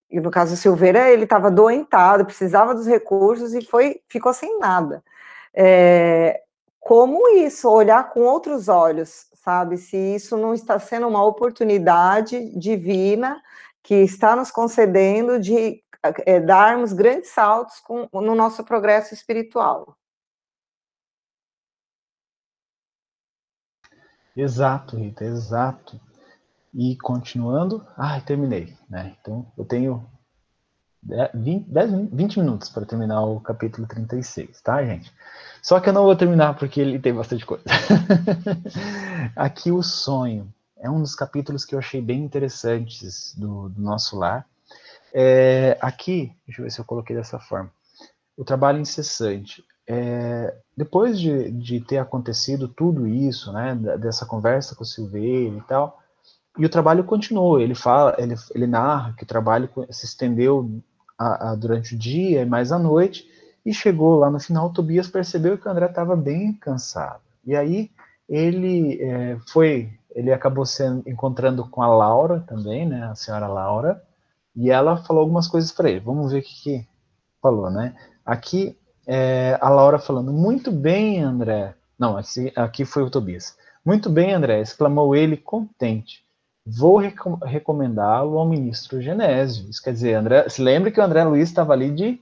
[0.10, 4.58] E no caso do Silveira, ele estava doentado, precisava dos recursos e foi, ficou sem
[4.58, 5.04] nada.
[5.54, 6.42] É,
[6.80, 9.78] como isso, olhar com outros olhos, sabe?
[9.78, 13.40] Se isso não está sendo uma oportunidade divina
[13.84, 15.84] que está nos concedendo de
[16.26, 19.96] é, darmos grandes saltos com, no nosso progresso espiritual.
[24.36, 26.00] Exato, Rita, exato.
[26.74, 29.16] E continuando, ah, terminei, né?
[29.22, 30.06] Então eu tenho
[31.34, 35.14] 20, 10, 20 minutos para terminar o capítulo 36, tá, gente?
[35.62, 37.64] Só que eu não vou terminar porque ele tem bastante coisa.
[39.36, 44.18] Aqui o sonho é um dos capítulos que eu achei bem interessantes do, do nosso
[44.18, 44.46] lar.
[45.14, 47.72] É, aqui, deixa eu ver se eu coloquei dessa forma.
[48.36, 49.64] O trabalho incessante.
[49.88, 55.62] É, depois de, de ter acontecido tudo isso, né, dessa conversa com o Silveira e
[55.62, 56.00] tal,
[56.58, 57.60] e o trabalho continuou.
[57.60, 60.82] Ele fala, ele, ele narra que o trabalho se estendeu
[61.18, 63.28] a, a, durante o dia e mais à noite,
[63.66, 67.22] e chegou lá no final, Tobias percebeu que o André estava bem cansado.
[67.46, 67.90] E aí
[68.28, 74.02] ele é, foi, ele acabou se encontrando com a Laura também, né, a senhora Laura,
[74.56, 76.00] e ela falou algumas coisas para ele.
[76.00, 76.88] Vamos ver o que, que
[77.42, 77.94] falou, né?
[78.26, 78.78] Aqui
[79.08, 81.76] é, a Laura falando, muito bem, André.
[81.98, 83.58] Não, aqui, aqui foi o Tobias.
[83.86, 86.24] Muito bem, André, exclamou ele contente.
[86.66, 89.70] Vou recom recomendá-lo ao ministro Genésio.
[89.70, 92.20] Isso quer dizer, André, se lembre que o André Luiz estava ali de,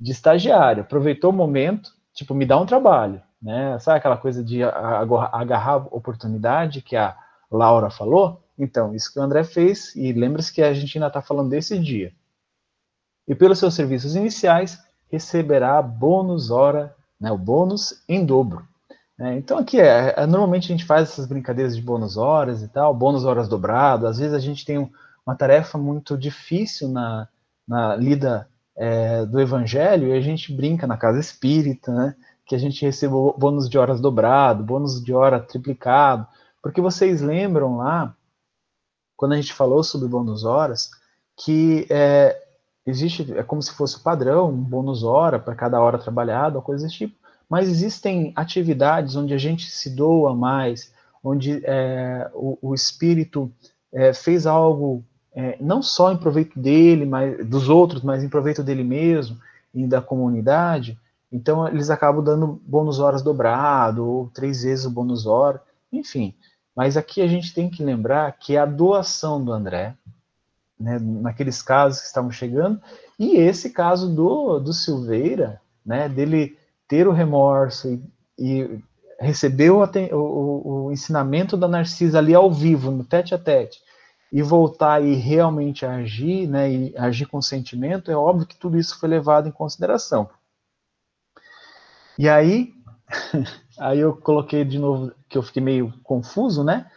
[0.00, 3.78] de estagiário, aproveitou o momento, tipo, me dá um trabalho, né?
[3.78, 7.14] Sabe aquela coisa de agarrar oportunidade que a
[7.50, 8.42] Laura falou?
[8.58, 11.78] Então, isso que o André fez, e lembre-se que a gente ainda está falando desse
[11.78, 12.12] dia.
[13.28, 14.78] E pelos seus serviços iniciais,
[15.12, 18.66] receberá bônus hora, né, o bônus em dobro.
[19.20, 22.68] É, então aqui é, é, normalmente a gente faz essas brincadeiras de bônus horas e
[22.68, 24.06] tal, bônus horas dobrado.
[24.06, 24.90] Às vezes a gente tem um,
[25.24, 27.28] uma tarefa muito difícil na,
[27.68, 32.16] na lida é, do evangelho e a gente brinca na casa espírita, né?
[32.46, 36.26] Que a gente receba bônus de horas dobrado, bônus de hora triplicado,
[36.62, 38.16] porque vocês lembram lá
[39.16, 40.90] quando a gente falou sobre bônus horas
[41.36, 42.41] que é,
[42.86, 46.84] existe é como se fosse padrão, um bônus hora para cada hora trabalhada, ou coisa
[46.84, 47.22] desse tipo
[47.52, 50.90] mas existem atividades onde a gente se doa mais,
[51.22, 53.52] onde é, o, o, espírito
[53.92, 55.04] é, fez algo
[55.34, 59.38] é, não só em proveito dele, mas dos outros, mas em proveito dele mesmo
[59.74, 60.98] e da comunidade.
[61.30, 65.60] Então eles acabam dando bônus horas dobrado ou três vezes o bônus hora,
[65.92, 66.34] enfim.
[66.74, 69.94] Mas aqui a gente tem que lembrar que a doação do André,
[70.78, 72.80] né, naqueles casos que estavam chegando,
[73.18, 76.58] e esse caso do, do Silveira, né, dele
[76.88, 78.02] ter o remorso e,
[78.38, 78.82] e
[79.20, 83.80] receber o, o, o, ensinamento da Narcisa ali ao vivo, no tete a tete,
[84.32, 88.98] e voltar e realmente agir, né, e agir com sentimento, é óbvio que tudo isso
[88.98, 90.28] foi levado em consideração.
[92.18, 92.72] E aí,
[93.78, 96.90] aí eu coloquei de novo que eu fiquei meio confuso, né?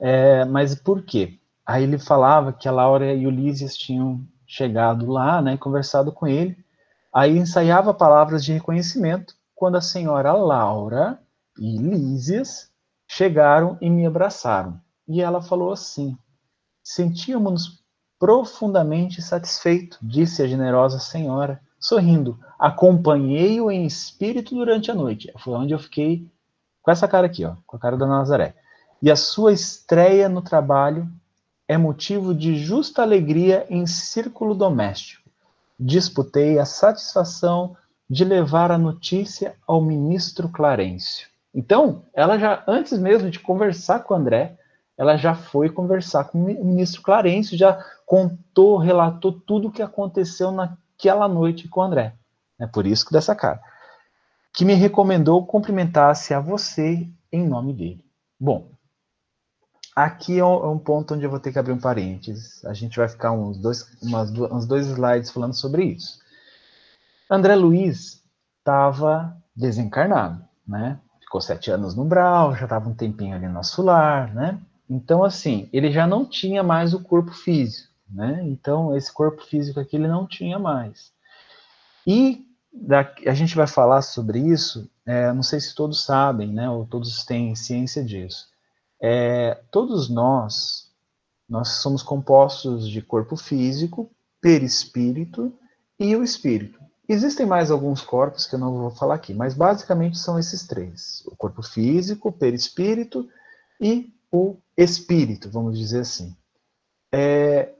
[0.00, 1.38] É, mas por quê?
[1.66, 6.26] Aí ele falava que a Laura e o Lísias tinham chegado lá, né, conversado com
[6.26, 6.64] ele,
[7.14, 11.20] Aí ensaiava palavras de reconhecimento quando a senhora Laura
[11.56, 12.72] e Lísias
[13.06, 14.80] chegaram e me abraçaram.
[15.06, 16.18] E ela falou assim:
[16.82, 17.84] Sentíamos-nos
[18.18, 22.36] profundamente satisfeito, disse a generosa senhora, sorrindo.
[22.58, 25.32] Acompanhei-o em espírito durante a noite.
[25.38, 26.28] Foi onde eu fiquei
[26.82, 28.56] com essa cara aqui, ó, com a cara da Nazaré.
[29.00, 31.08] E a sua estreia no trabalho
[31.66, 35.24] é motivo de justa alegria em círculo doméstico
[35.78, 37.76] disputei a satisfação
[38.08, 41.28] de levar a notícia ao ministro Clarencio.
[41.54, 44.58] Então, ela já, antes mesmo de conversar com André,
[44.96, 50.50] ela já foi conversar com o ministro Clarencio, já contou, relatou tudo o que aconteceu
[50.50, 52.14] naquela noite com André.
[52.58, 53.60] É por isso que dessa cara.
[54.52, 58.04] Que me recomendou cumprimentasse a você em nome dele.
[58.38, 58.70] Bom,
[59.94, 62.64] Aqui é, é um ponto onde eu vou ter que abrir um parênteses.
[62.64, 66.18] A gente vai ficar uns dois, umas, uns dois slides falando sobre isso.
[67.30, 68.20] André Luiz
[68.58, 70.98] estava desencarnado, né?
[71.20, 74.58] Ficou sete anos no Brau, já estava um tempinho ali no nosso lar, né?
[74.90, 78.40] Então, assim, ele já não tinha mais o corpo físico, né?
[78.44, 81.12] Então, esse corpo físico aqui ele não tinha mais.
[82.06, 82.44] E
[83.26, 86.68] a gente vai falar sobre isso, é, não sei se todos sabem, né?
[86.68, 88.53] Ou todos têm ciência disso
[89.06, 90.90] é, todos nós,
[91.46, 95.52] nós somos compostos de corpo físico, perispírito
[96.00, 96.80] e o espírito.
[97.06, 101.22] Existem mais alguns corpos que eu não vou falar aqui, mas basicamente são esses três:
[101.26, 103.28] o corpo físico, o perispírito
[103.78, 106.34] e o espírito, vamos dizer assim.
[107.12, 107.74] É,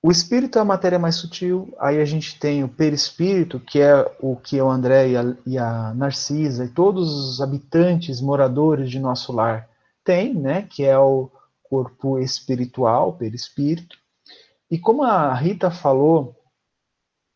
[0.00, 4.08] o espírito é a matéria mais sutil, aí a gente tem o perispírito, que é
[4.20, 9.00] o que o André e a, e a Narcisa e todos os habitantes, moradores de
[9.00, 9.68] nosso lar
[10.10, 11.30] tem, né, que é o
[11.62, 13.96] corpo espiritual, perispírito.
[14.68, 16.34] E como a Rita falou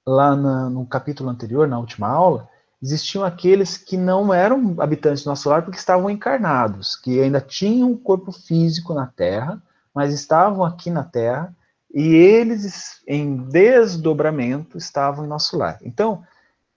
[0.04, 2.48] lá na, no capítulo anterior, na última aula,
[2.82, 7.92] existiam aqueles que não eram habitantes do nosso lar porque estavam encarnados, que ainda tinham
[7.92, 9.62] um corpo físico na Terra,
[9.94, 11.54] mas estavam aqui na Terra
[11.94, 15.78] e eles, em desdobramento, estavam em nosso lar.
[15.80, 16.24] Então,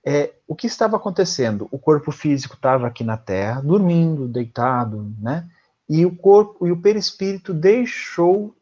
[0.06, 1.68] é, o que estava acontecendo?
[1.72, 5.50] O corpo físico estava aqui na Terra, dormindo, deitado, né?
[5.90, 8.56] E o corpo e o perispírito deixou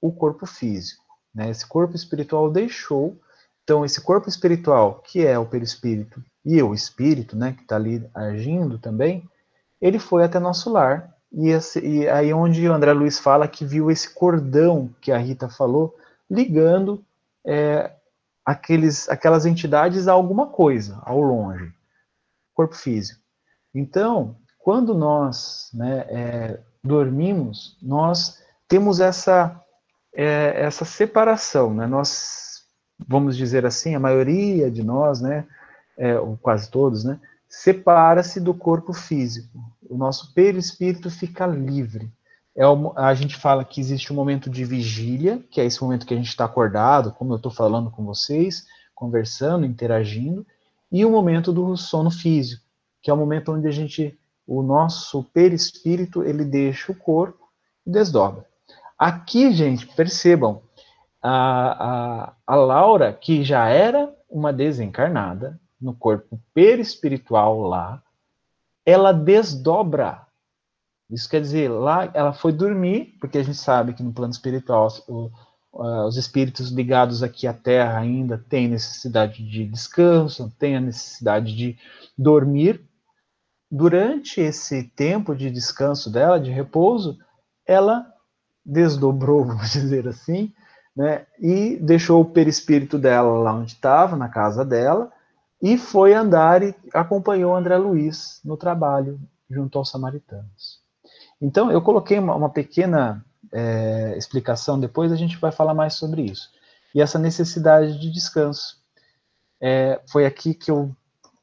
[0.00, 1.04] o corpo físico,
[1.34, 1.50] né?
[1.50, 3.18] Esse corpo espiritual deixou.
[3.64, 8.08] Então, esse corpo espiritual, que é o perispírito, e o espírito, né, que está ali
[8.14, 9.28] agindo também,
[9.80, 11.14] ele foi até nosso lar.
[11.32, 15.18] E, esse, e aí onde o André Luiz fala que viu esse cordão que a
[15.18, 15.96] Rita falou,
[16.28, 17.04] ligando
[17.44, 17.92] é,
[18.44, 21.72] aqueles, aquelas entidades a alguma coisa, ao longe,
[22.54, 23.20] corpo físico.
[23.72, 28.38] Então, quando nós né, é, dormimos, nós
[28.68, 29.60] temos essa,
[30.14, 31.86] é, essa separação, né?
[31.86, 32.62] nós,
[33.06, 35.46] vamos dizer assim, a maioria de nós, né,
[35.98, 39.58] é, ou quase todos, né, separa-se do corpo físico.
[39.88, 42.10] O nosso perispírito fica livre.
[42.54, 46.06] É o, a gente fala que existe um momento de vigília, que é esse momento
[46.06, 50.46] que a gente está acordado, como eu estou falando com vocês, conversando, interagindo,
[50.92, 52.62] e o momento do sono físico,
[53.02, 54.18] que é o momento onde a gente,
[54.50, 57.48] o nosso perispírito, ele deixa o corpo
[57.86, 58.44] e desdobra.
[58.98, 60.60] Aqui, gente, percebam,
[61.22, 68.02] a, a, a Laura, que já era uma desencarnada, no corpo perispiritual lá,
[68.84, 70.26] ela desdobra.
[71.08, 74.88] Isso quer dizer, lá ela foi dormir, porque a gente sabe que no plano espiritual
[75.06, 75.30] o,
[75.72, 81.54] uh, os espíritos ligados aqui à Terra ainda têm necessidade de descanso, têm a necessidade
[81.54, 81.78] de
[82.18, 82.89] dormir.
[83.70, 87.18] Durante esse tempo de descanso dela, de repouso,
[87.66, 88.06] ela
[88.64, 90.52] desdobrou, vamos dizer assim,
[90.96, 95.12] né, e deixou o perispírito dela lá onde estava, na casa dela,
[95.62, 100.80] e foi andar e acompanhou André Luiz no trabalho junto aos samaritanos.
[101.40, 106.22] Então, eu coloquei uma, uma pequena é, explicação, depois a gente vai falar mais sobre
[106.22, 106.50] isso.
[106.94, 108.78] E essa necessidade de descanso.
[109.60, 110.94] É, foi aqui que eu,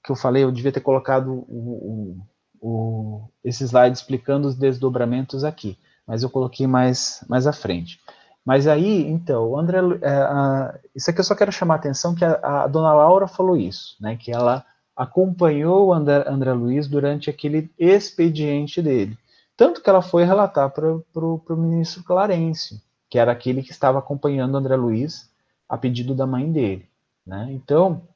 [0.08, 2.18] que eu falei, eu devia ter colocado o,
[2.62, 5.78] o, o, esse slide explicando os desdobramentos aqui,
[6.08, 8.00] mas eu coloquei mais, mais à frente.
[8.46, 12.24] Mas aí, então, André, é, a, isso aqui eu só quero chamar a atenção que
[12.24, 17.30] a, a dona Laura falou isso, né, que ela acompanhou o André, André Luiz durante
[17.30, 19.18] aquele expediente dele.
[19.58, 22.80] Tanto que ela foi relatar para o ministro Clarencio,
[23.10, 25.30] que era aquele que estava acompanhando André Luiz
[25.68, 26.88] a pedido da mãe dele.
[27.26, 27.50] Né?
[27.52, 28.08] Então,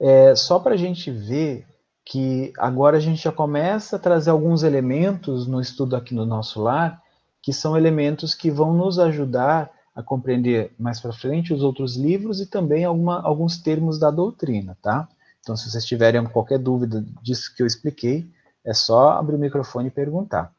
[0.00, 1.66] é, só para a gente ver
[2.04, 6.62] que agora a gente já começa a trazer alguns elementos no estudo aqui no nosso
[6.62, 7.02] lar
[7.42, 12.40] que são elementos que vão nos ajudar a compreender mais para frente os outros livros
[12.40, 15.08] e também alguma, alguns termos da doutrina, tá?
[15.40, 18.28] Então, se vocês tiverem qualquer dúvida disso que eu expliquei,
[18.64, 20.52] é só abrir o microfone e perguntar.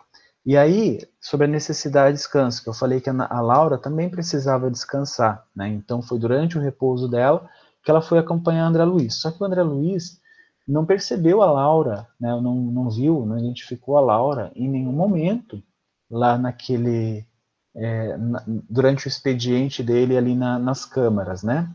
[0.46, 4.72] E aí, sobre a necessidade de descanso, que eu falei que a Laura também precisava
[4.72, 5.68] descansar, né?
[5.68, 7.50] Então, foi durante o repouso dela
[7.88, 9.16] que ela foi acompanhar André Luiz.
[9.16, 10.20] Só que o André Luiz
[10.68, 12.30] não percebeu a Laura, né?
[12.42, 15.64] Não, não viu, não identificou a Laura em nenhum momento
[16.12, 17.26] lá naquele
[17.74, 21.74] é, na, durante o expediente dele ali na, nas câmaras, né?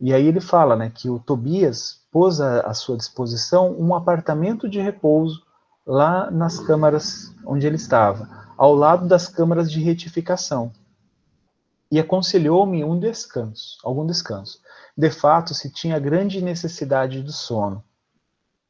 [0.00, 4.68] E aí ele fala, né, que o Tobias pôs à, à sua disposição um apartamento
[4.68, 5.42] de repouso
[5.84, 10.70] lá nas câmaras onde ele estava, ao lado das câmaras de retificação.
[11.90, 14.60] E aconselhou-me um descanso, algum descanso.
[15.00, 17.82] De fato, se tinha grande necessidade do sono.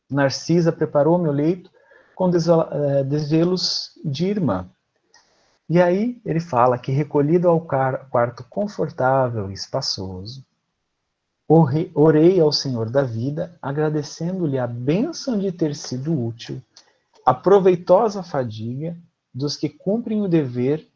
[0.08, 1.68] Narcisa preparou meu leito
[2.14, 4.70] com desvelos de irmã.
[5.68, 10.46] E aí ele fala que recolhido ao quarto confortável e espaçoso,
[11.48, 16.62] orei ao Senhor da vida, agradecendo-lhe a bênção de ter sido útil,
[17.26, 18.96] a proveitosa fadiga
[19.34, 20.86] dos que cumprem o dever,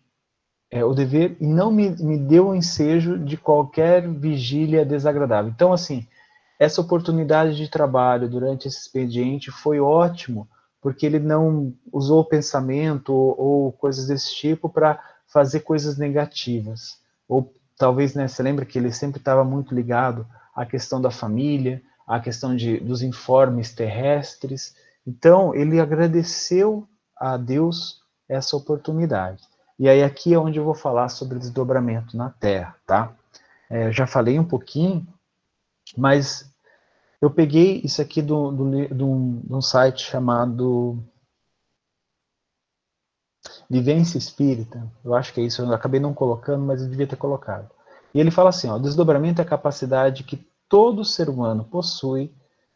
[0.74, 5.48] é, o dever e não me, me deu o ensejo de qualquer vigília desagradável.
[5.48, 6.04] Então, assim,
[6.58, 10.48] essa oportunidade de trabalho durante esse expediente foi ótimo
[10.82, 16.98] porque ele não usou pensamento ou, ou coisas desse tipo para fazer coisas negativas.
[17.28, 21.80] Ou talvez, né, você lembra que ele sempre estava muito ligado à questão da família,
[22.04, 24.74] à questão de, dos informes terrestres.
[25.06, 29.53] Então, ele agradeceu a Deus essa oportunidade.
[29.78, 33.12] E aí aqui é onde eu vou falar sobre desdobramento na Terra, tá?
[33.68, 35.06] É, já falei um pouquinho,
[35.96, 36.48] mas
[37.20, 41.02] eu peguei isso aqui do, do, de, um, de um site chamado
[43.68, 44.86] Vivência Espírita.
[45.04, 47.70] Eu acho que é isso, eu acabei não colocando, mas eu devia ter colocado.
[48.14, 52.32] E ele fala assim: ó, desdobramento é a capacidade que todo ser humano possui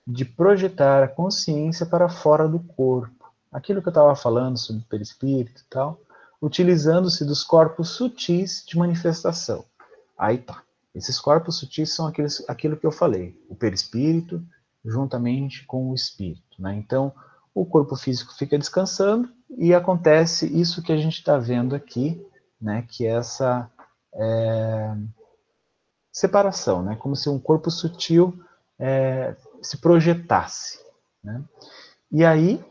[0.07, 3.30] de projetar a consciência para fora do corpo.
[3.53, 6.01] Aquilo que eu estava falando sobre o perispírito e tal,
[6.41, 9.64] utilizando-se dos corpos sutis de manifestação.
[10.16, 10.62] Aí tá.
[10.95, 14.43] Esses corpos sutis são aqueles, aquilo que eu falei, o perispírito,
[14.84, 16.61] juntamente com o espírito.
[16.61, 16.74] Né?
[16.74, 17.12] Então,
[17.55, 22.24] o corpo físico fica descansando e acontece isso que a gente está vendo aqui,
[22.61, 22.84] né?
[22.89, 23.70] que é essa
[24.14, 24.97] é,
[26.12, 26.97] separação, né?
[26.97, 28.39] como se um corpo sutil
[28.78, 30.78] é, se projetasse.
[31.22, 31.43] Né?
[32.11, 32.64] E aí,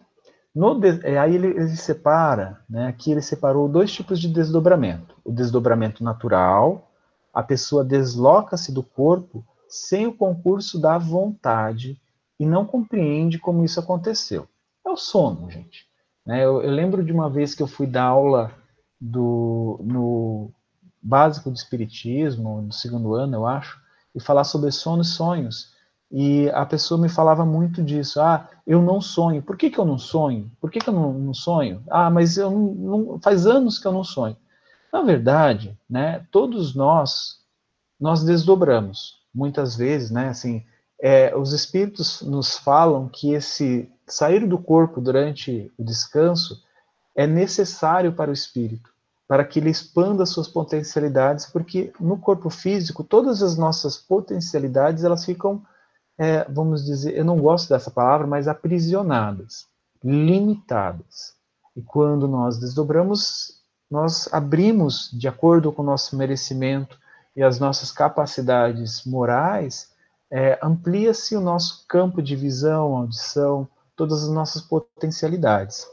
[0.54, 2.88] no, é, aí ele, ele separa, né?
[2.88, 5.16] aqui ele separou dois tipos de desdobramento.
[5.24, 6.90] O desdobramento natural,
[7.34, 12.00] a pessoa desloca-se do corpo sem o concurso da vontade
[12.40, 14.48] e não compreende como isso aconteceu.
[14.86, 15.86] É o sono, gente.
[16.26, 16.44] Né?
[16.44, 18.52] Eu, eu, lembro de uma vez que eu fui dar aula
[19.00, 20.52] do, no
[21.02, 23.80] básico de espiritismo, no segundo ano, eu acho,
[24.16, 25.74] e falar sobre sono e sonhos.
[26.12, 28.22] E a pessoa me falava muito disso.
[28.22, 29.42] Ah, eu não sonho.
[29.42, 30.50] Por que, que eu não sonho?
[30.60, 31.84] Por que, que eu não, não sonho?
[31.90, 34.38] Ah, mas eu não, não, faz anos que eu não sonho.
[34.92, 37.40] Na verdade, né, todos nós,
[38.00, 39.18] nós desdobramos.
[39.34, 40.64] Muitas vezes, né, assim,
[41.00, 46.64] é, os espíritos nos falam que esse sair do corpo durante o descanso
[47.16, 48.90] é necessário para o espírito,
[49.28, 55.26] para que ele expanda suas potencialidades, porque no corpo físico todas as nossas potencialidades elas
[55.26, 55.64] ficam,
[56.18, 59.68] é, vamos dizer, eu não gosto dessa palavra, mas aprisionadas,
[60.04, 61.36] limitadas.
[61.76, 66.98] E quando nós desdobramos, nós abrimos de acordo com o nosso merecimento
[67.36, 69.92] e as nossas capacidades morais
[70.32, 75.88] é, amplia-se o nosso campo de visão, audição, todas as nossas potencialidades.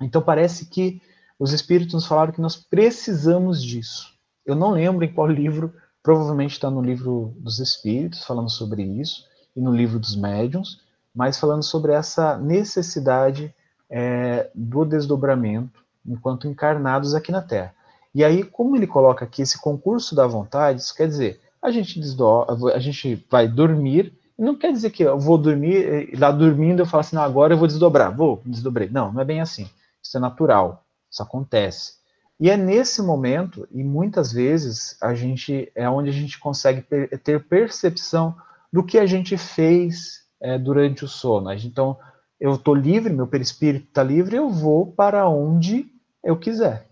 [0.00, 1.00] Então parece que
[1.38, 4.12] os espíritos nos falaram que nós precisamos disso.
[4.44, 5.72] Eu não lembro em qual livro,
[6.02, 9.24] provavelmente está no livro dos espíritos, falando sobre isso,
[9.56, 10.80] e no livro dos médiuns,
[11.14, 13.54] mas falando sobre essa necessidade
[13.90, 17.74] é, do desdobramento enquanto encarnados aqui na Terra.
[18.14, 22.00] E aí, como ele coloca aqui esse concurso da vontade, isso quer dizer, a gente
[22.00, 26.86] desdobra, a gente vai dormir, não quer dizer que eu vou dormir, lá dormindo eu
[26.86, 28.88] falo assim, não, agora eu vou desdobrar, vou, desdobrei.
[28.90, 29.68] Não, não é bem assim.
[30.02, 31.94] Isso é natural, isso acontece.
[32.40, 37.44] E é nesse momento, e muitas vezes, a gente é onde a gente consegue ter
[37.44, 38.34] percepção
[38.72, 41.52] do que a gente fez é, durante o sono.
[41.52, 41.98] Então,
[42.40, 45.86] eu estou livre, meu perispírito está livre, eu vou para onde
[46.24, 46.88] eu quiser.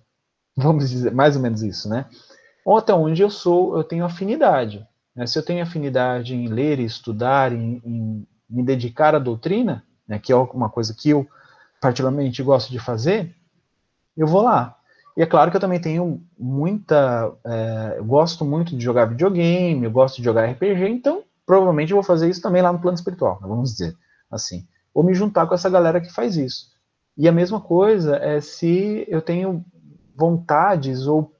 [0.56, 2.06] Vamos dizer, mais ou menos isso, né?
[2.64, 4.86] ou até onde eu sou, eu tenho afinidade.
[5.14, 5.26] Né?
[5.26, 10.32] Se eu tenho afinidade em ler estudar, em, em me dedicar à doutrina, né, que
[10.32, 11.26] é uma coisa que eu
[11.80, 13.34] particularmente gosto de fazer,
[14.16, 14.76] eu vou lá.
[15.16, 17.32] E é claro que eu também tenho muita.
[17.44, 21.96] É, eu gosto muito de jogar videogame, eu gosto de jogar RPG, então provavelmente eu
[21.96, 23.96] vou fazer isso também lá no plano espiritual, né, vamos dizer
[24.30, 24.68] assim.
[24.94, 26.68] Ou me juntar com essa galera que faz isso.
[27.16, 29.64] E a mesma coisa é se eu tenho
[30.14, 31.34] vontades ou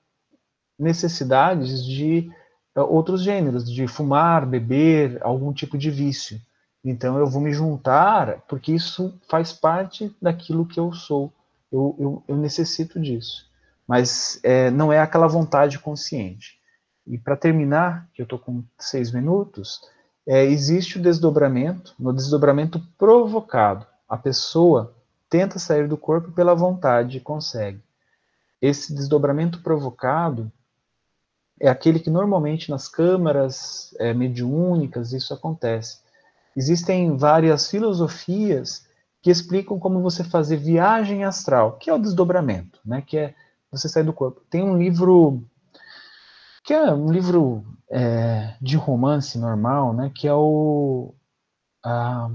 [0.77, 2.29] necessidades de
[2.77, 6.41] uh, outros gêneros, de fumar, beber, algum tipo de vício.
[6.85, 11.33] Então eu vou me juntar porque isso faz parte daquilo que eu sou.
[11.71, 13.49] Eu, eu, eu necessito disso.
[13.87, 16.59] Mas é, não é aquela vontade consciente.
[17.07, 19.81] E para terminar, que eu estou com seis minutos,
[20.27, 23.87] é, existe o desdobramento, no desdobramento provocado.
[24.09, 24.95] A pessoa
[25.29, 27.81] tenta sair do corpo pela vontade e consegue.
[28.61, 30.51] Esse desdobramento provocado
[31.59, 35.99] é aquele que normalmente nas câmaras é, mediúnicas isso acontece.
[36.57, 38.87] Existem várias filosofias
[39.23, 43.03] que explicam como você fazer viagem astral, que é o desdobramento, né?
[43.07, 43.35] Que é
[43.71, 44.43] você sair do corpo.
[44.51, 45.43] Tem um livro
[46.71, 50.09] que é um livro é, de romance normal, né?
[50.15, 51.13] Que é o
[51.85, 52.31] a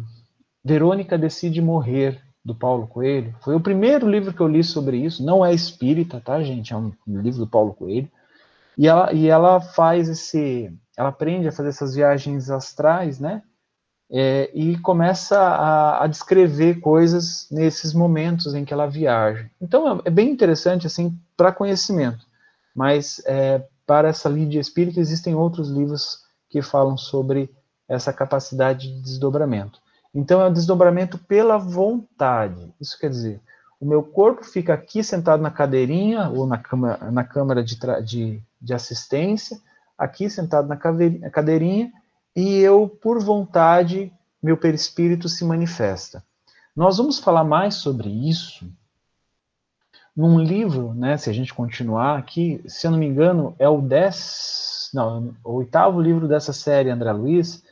[0.62, 3.34] Verônica decide morrer do Paulo Coelho.
[3.40, 5.24] Foi o primeiro livro que eu li sobre isso.
[5.24, 6.74] Não é espírita, tá, gente?
[6.74, 8.12] É um livro do Paulo Coelho.
[8.78, 10.70] E ela, e ela faz esse.
[10.98, 13.42] Ela aprende a fazer essas viagens astrais, né?
[14.12, 19.50] É, e começa a, a, descrever coisas nesses momentos em que ela viaja.
[19.62, 22.28] Então é, é bem interessante assim para conhecimento,
[22.76, 27.54] mas é, para essa Lídia Espírita existem outros livros que falam sobre
[27.88, 29.80] essa capacidade de desdobramento.
[30.14, 32.74] Então é o desdobramento pela vontade.
[32.80, 33.42] Isso quer dizer,
[33.80, 38.42] o meu corpo fica aqui sentado na cadeirinha ou na, cama, na câmara de, de,
[38.62, 39.60] de assistência,
[39.98, 40.78] aqui sentado na
[41.30, 41.92] cadeirinha,
[42.36, 44.12] e eu, por vontade,
[44.42, 46.24] meu perispírito se manifesta.
[46.76, 48.70] Nós vamos falar mais sobre isso
[50.16, 53.82] num livro, né, se a gente continuar aqui, se eu não me engano, é o
[53.82, 57.64] dez, não, o oitavo livro dessa série, André Luiz,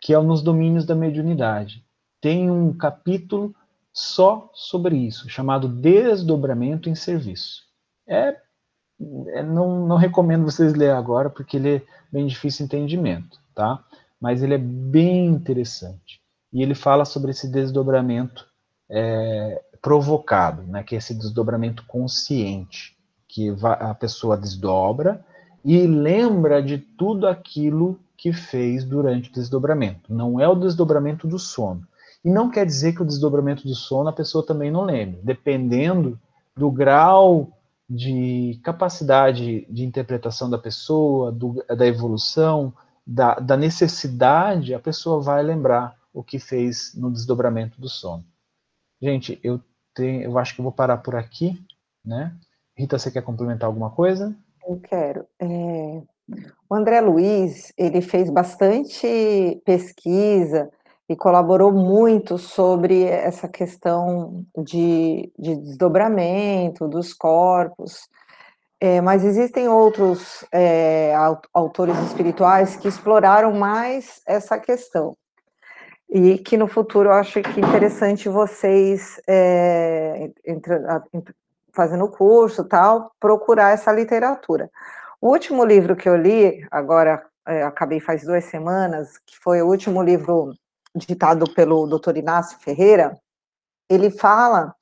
[0.00, 1.82] que é o Nos Domínios da Mediunidade.
[2.20, 3.54] Tem um capítulo
[3.92, 7.62] só sobre isso, chamado Desdobramento em Serviço.
[8.06, 8.36] é,
[9.28, 11.82] é não, não recomendo vocês ler agora, porque ele é
[12.12, 13.82] bem difícil de entendimento, tá?
[14.20, 16.20] Mas ele é bem interessante.
[16.52, 18.46] E ele fala sobre esse desdobramento
[18.90, 22.96] é, provocado, né, que é esse desdobramento consciente,
[23.28, 25.24] que a pessoa desdobra
[25.64, 30.12] e lembra de tudo aquilo que fez durante o desdobramento.
[30.12, 31.86] Não é o desdobramento do sono.
[32.24, 35.20] E não quer dizer que o desdobramento do sono a pessoa também não lembre.
[35.22, 36.18] Dependendo
[36.56, 37.52] do grau
[37.88, 42.72] de capacidade de interpretação da pessoa, do, da evolução,
[43.06, 48.24] da, da necessidade, a pessoa vai lembrar o que fez no desdobramento do sono.
[49.00, 49.60] Gente, eu,
[49.94, 51.58] tenho, eu acho que eu vou parar por aqui,
[52.04, 52.34] né?
[52.76, 54.36] Rita, você quer complementar alguma coisa?
[54.66, 55.26] Eu quero.
[55.40, 56.02] É...
[56.68, 60.68] O André Luiz, ele fez bastante pesquisa
[61.08, 68.08] e colaborou muito sobre essa questão de, de desdobramento dos corpos,
[68.80, 71.14] é, mas existem outros é,
[71.54, 75.16] autores espirituais que exploraram mais essa questão
[76.08, 80.74] e que no futuro eu acho que interessante vocês é, entre,
[81.72, 84.70] fazendo o curso tal procurar essa literatura.
[85.20, 89.68] O último livro que eu li agora é, acabei faz duas semanas que foi o
[89.68, 90.54] último livro
[90.94, 92.16] ditado pelo Dr.
[92.16, 93.16] Inácio Ferreira.
[93.88, 94.74] Ele fala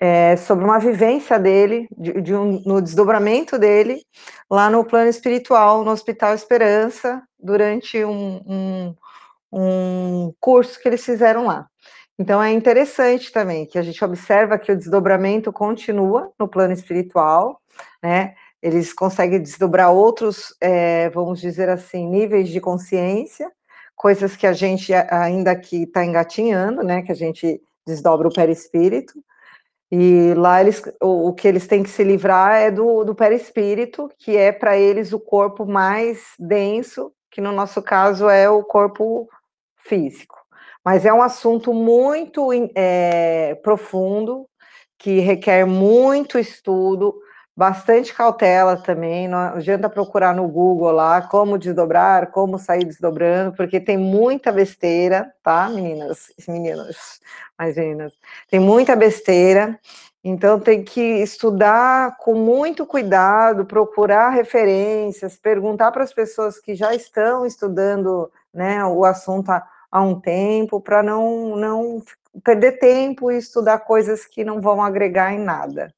[0.00, 4.02] é, sobre uma vivência dele, de, de um, no desdobramento dele,
[4.50, 8.94] lá no plano espiritual, no Hospital Esperança, durante um, um,
[9.56, 11.66] um curso que eles fizeram lá.
[12.18, 17.60] Então é interessante também que a gente observa que o desdobramento continua no plano espiritual,
[18.02, 18.34] né?
[18.62, 23.50] Eles conseguem desdobrar outros, é, vamos dizer assim, níveis de consciência,
[23.94, 27.02] coisas que a gente ainda aqui está engatinhando, né?
[27.02, 29.14] Que a gente desdobra o perispírito.
[29.90, 34.10] E lá eles, o, o, que eles têm que se livrar é do, do perispírito,
[34.18, 39.28] que é para eles o corpo mais denso, que no nosso caso é o corpo
[39.88, 40.36] físico.
[40.84, 44.46] Mas é um assunto muito é, profundo,
[44.98, 47.14] que requer muito estudo,
[47.56, 49.26] bastante cautela também.
[49.26, 55.32] Não adianta procurar no Google lá como desdobrar, como sair desdobrando, porque tem muita besteira,
[55.42, 57.20] tá, meninas, meninas,
[57.58, 58.12] mais meninas,
[58.50, 59.78] tem muita besteira.
[60.22, 66.92] Então tem que estudar com muito cuidado, procurar referências, perguntar para as pessoas que já
[66.94, 69.52] estão estudando, né, o assunto
[69.90, 72.02] há um tempo, para não não
[72.44, 75.94] perder tempo e estudar coisas que não vão agregar em nada.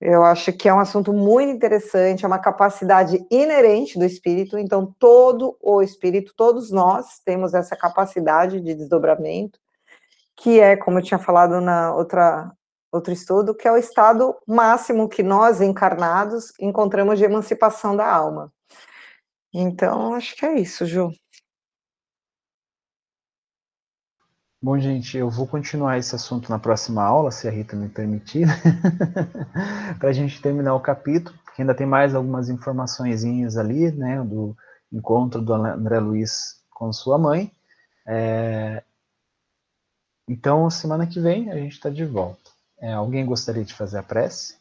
[0.00, 4.94] Eu acho que é um assunto muito interessante, é uma capacidade inerente do espírito, então
[4.98, 9.58] todo o espírito, todos nós temos essa capacidade de desdobramento,
[10.36, 12.50] que é, como eu tinha falado na outra
[12.92, 18.52] outro estudo, que é o estado máximo que nós encarnados encontramos de emancipação da alma.
[19.52, 21.12] Então, acho que é isso, Ju.
[24.62, 28.46] Bom, gente, eu vou continuar esse assunto na próxima aula, se a Rita me permitir,
[29.98, 33.24] para a gente terminar o capítulo, que ainda tem mais algumas informações
[33.56, 34.54] ali, né, do
[34.92, 37.50] encontro do André Luiz com sua mãe.
[38.06, 38.82] É...
[40.28, 42.50] Então, semana que vem a gente está de volta.
[42.78, 44.59] É, alguém gostaria de fazer a prece?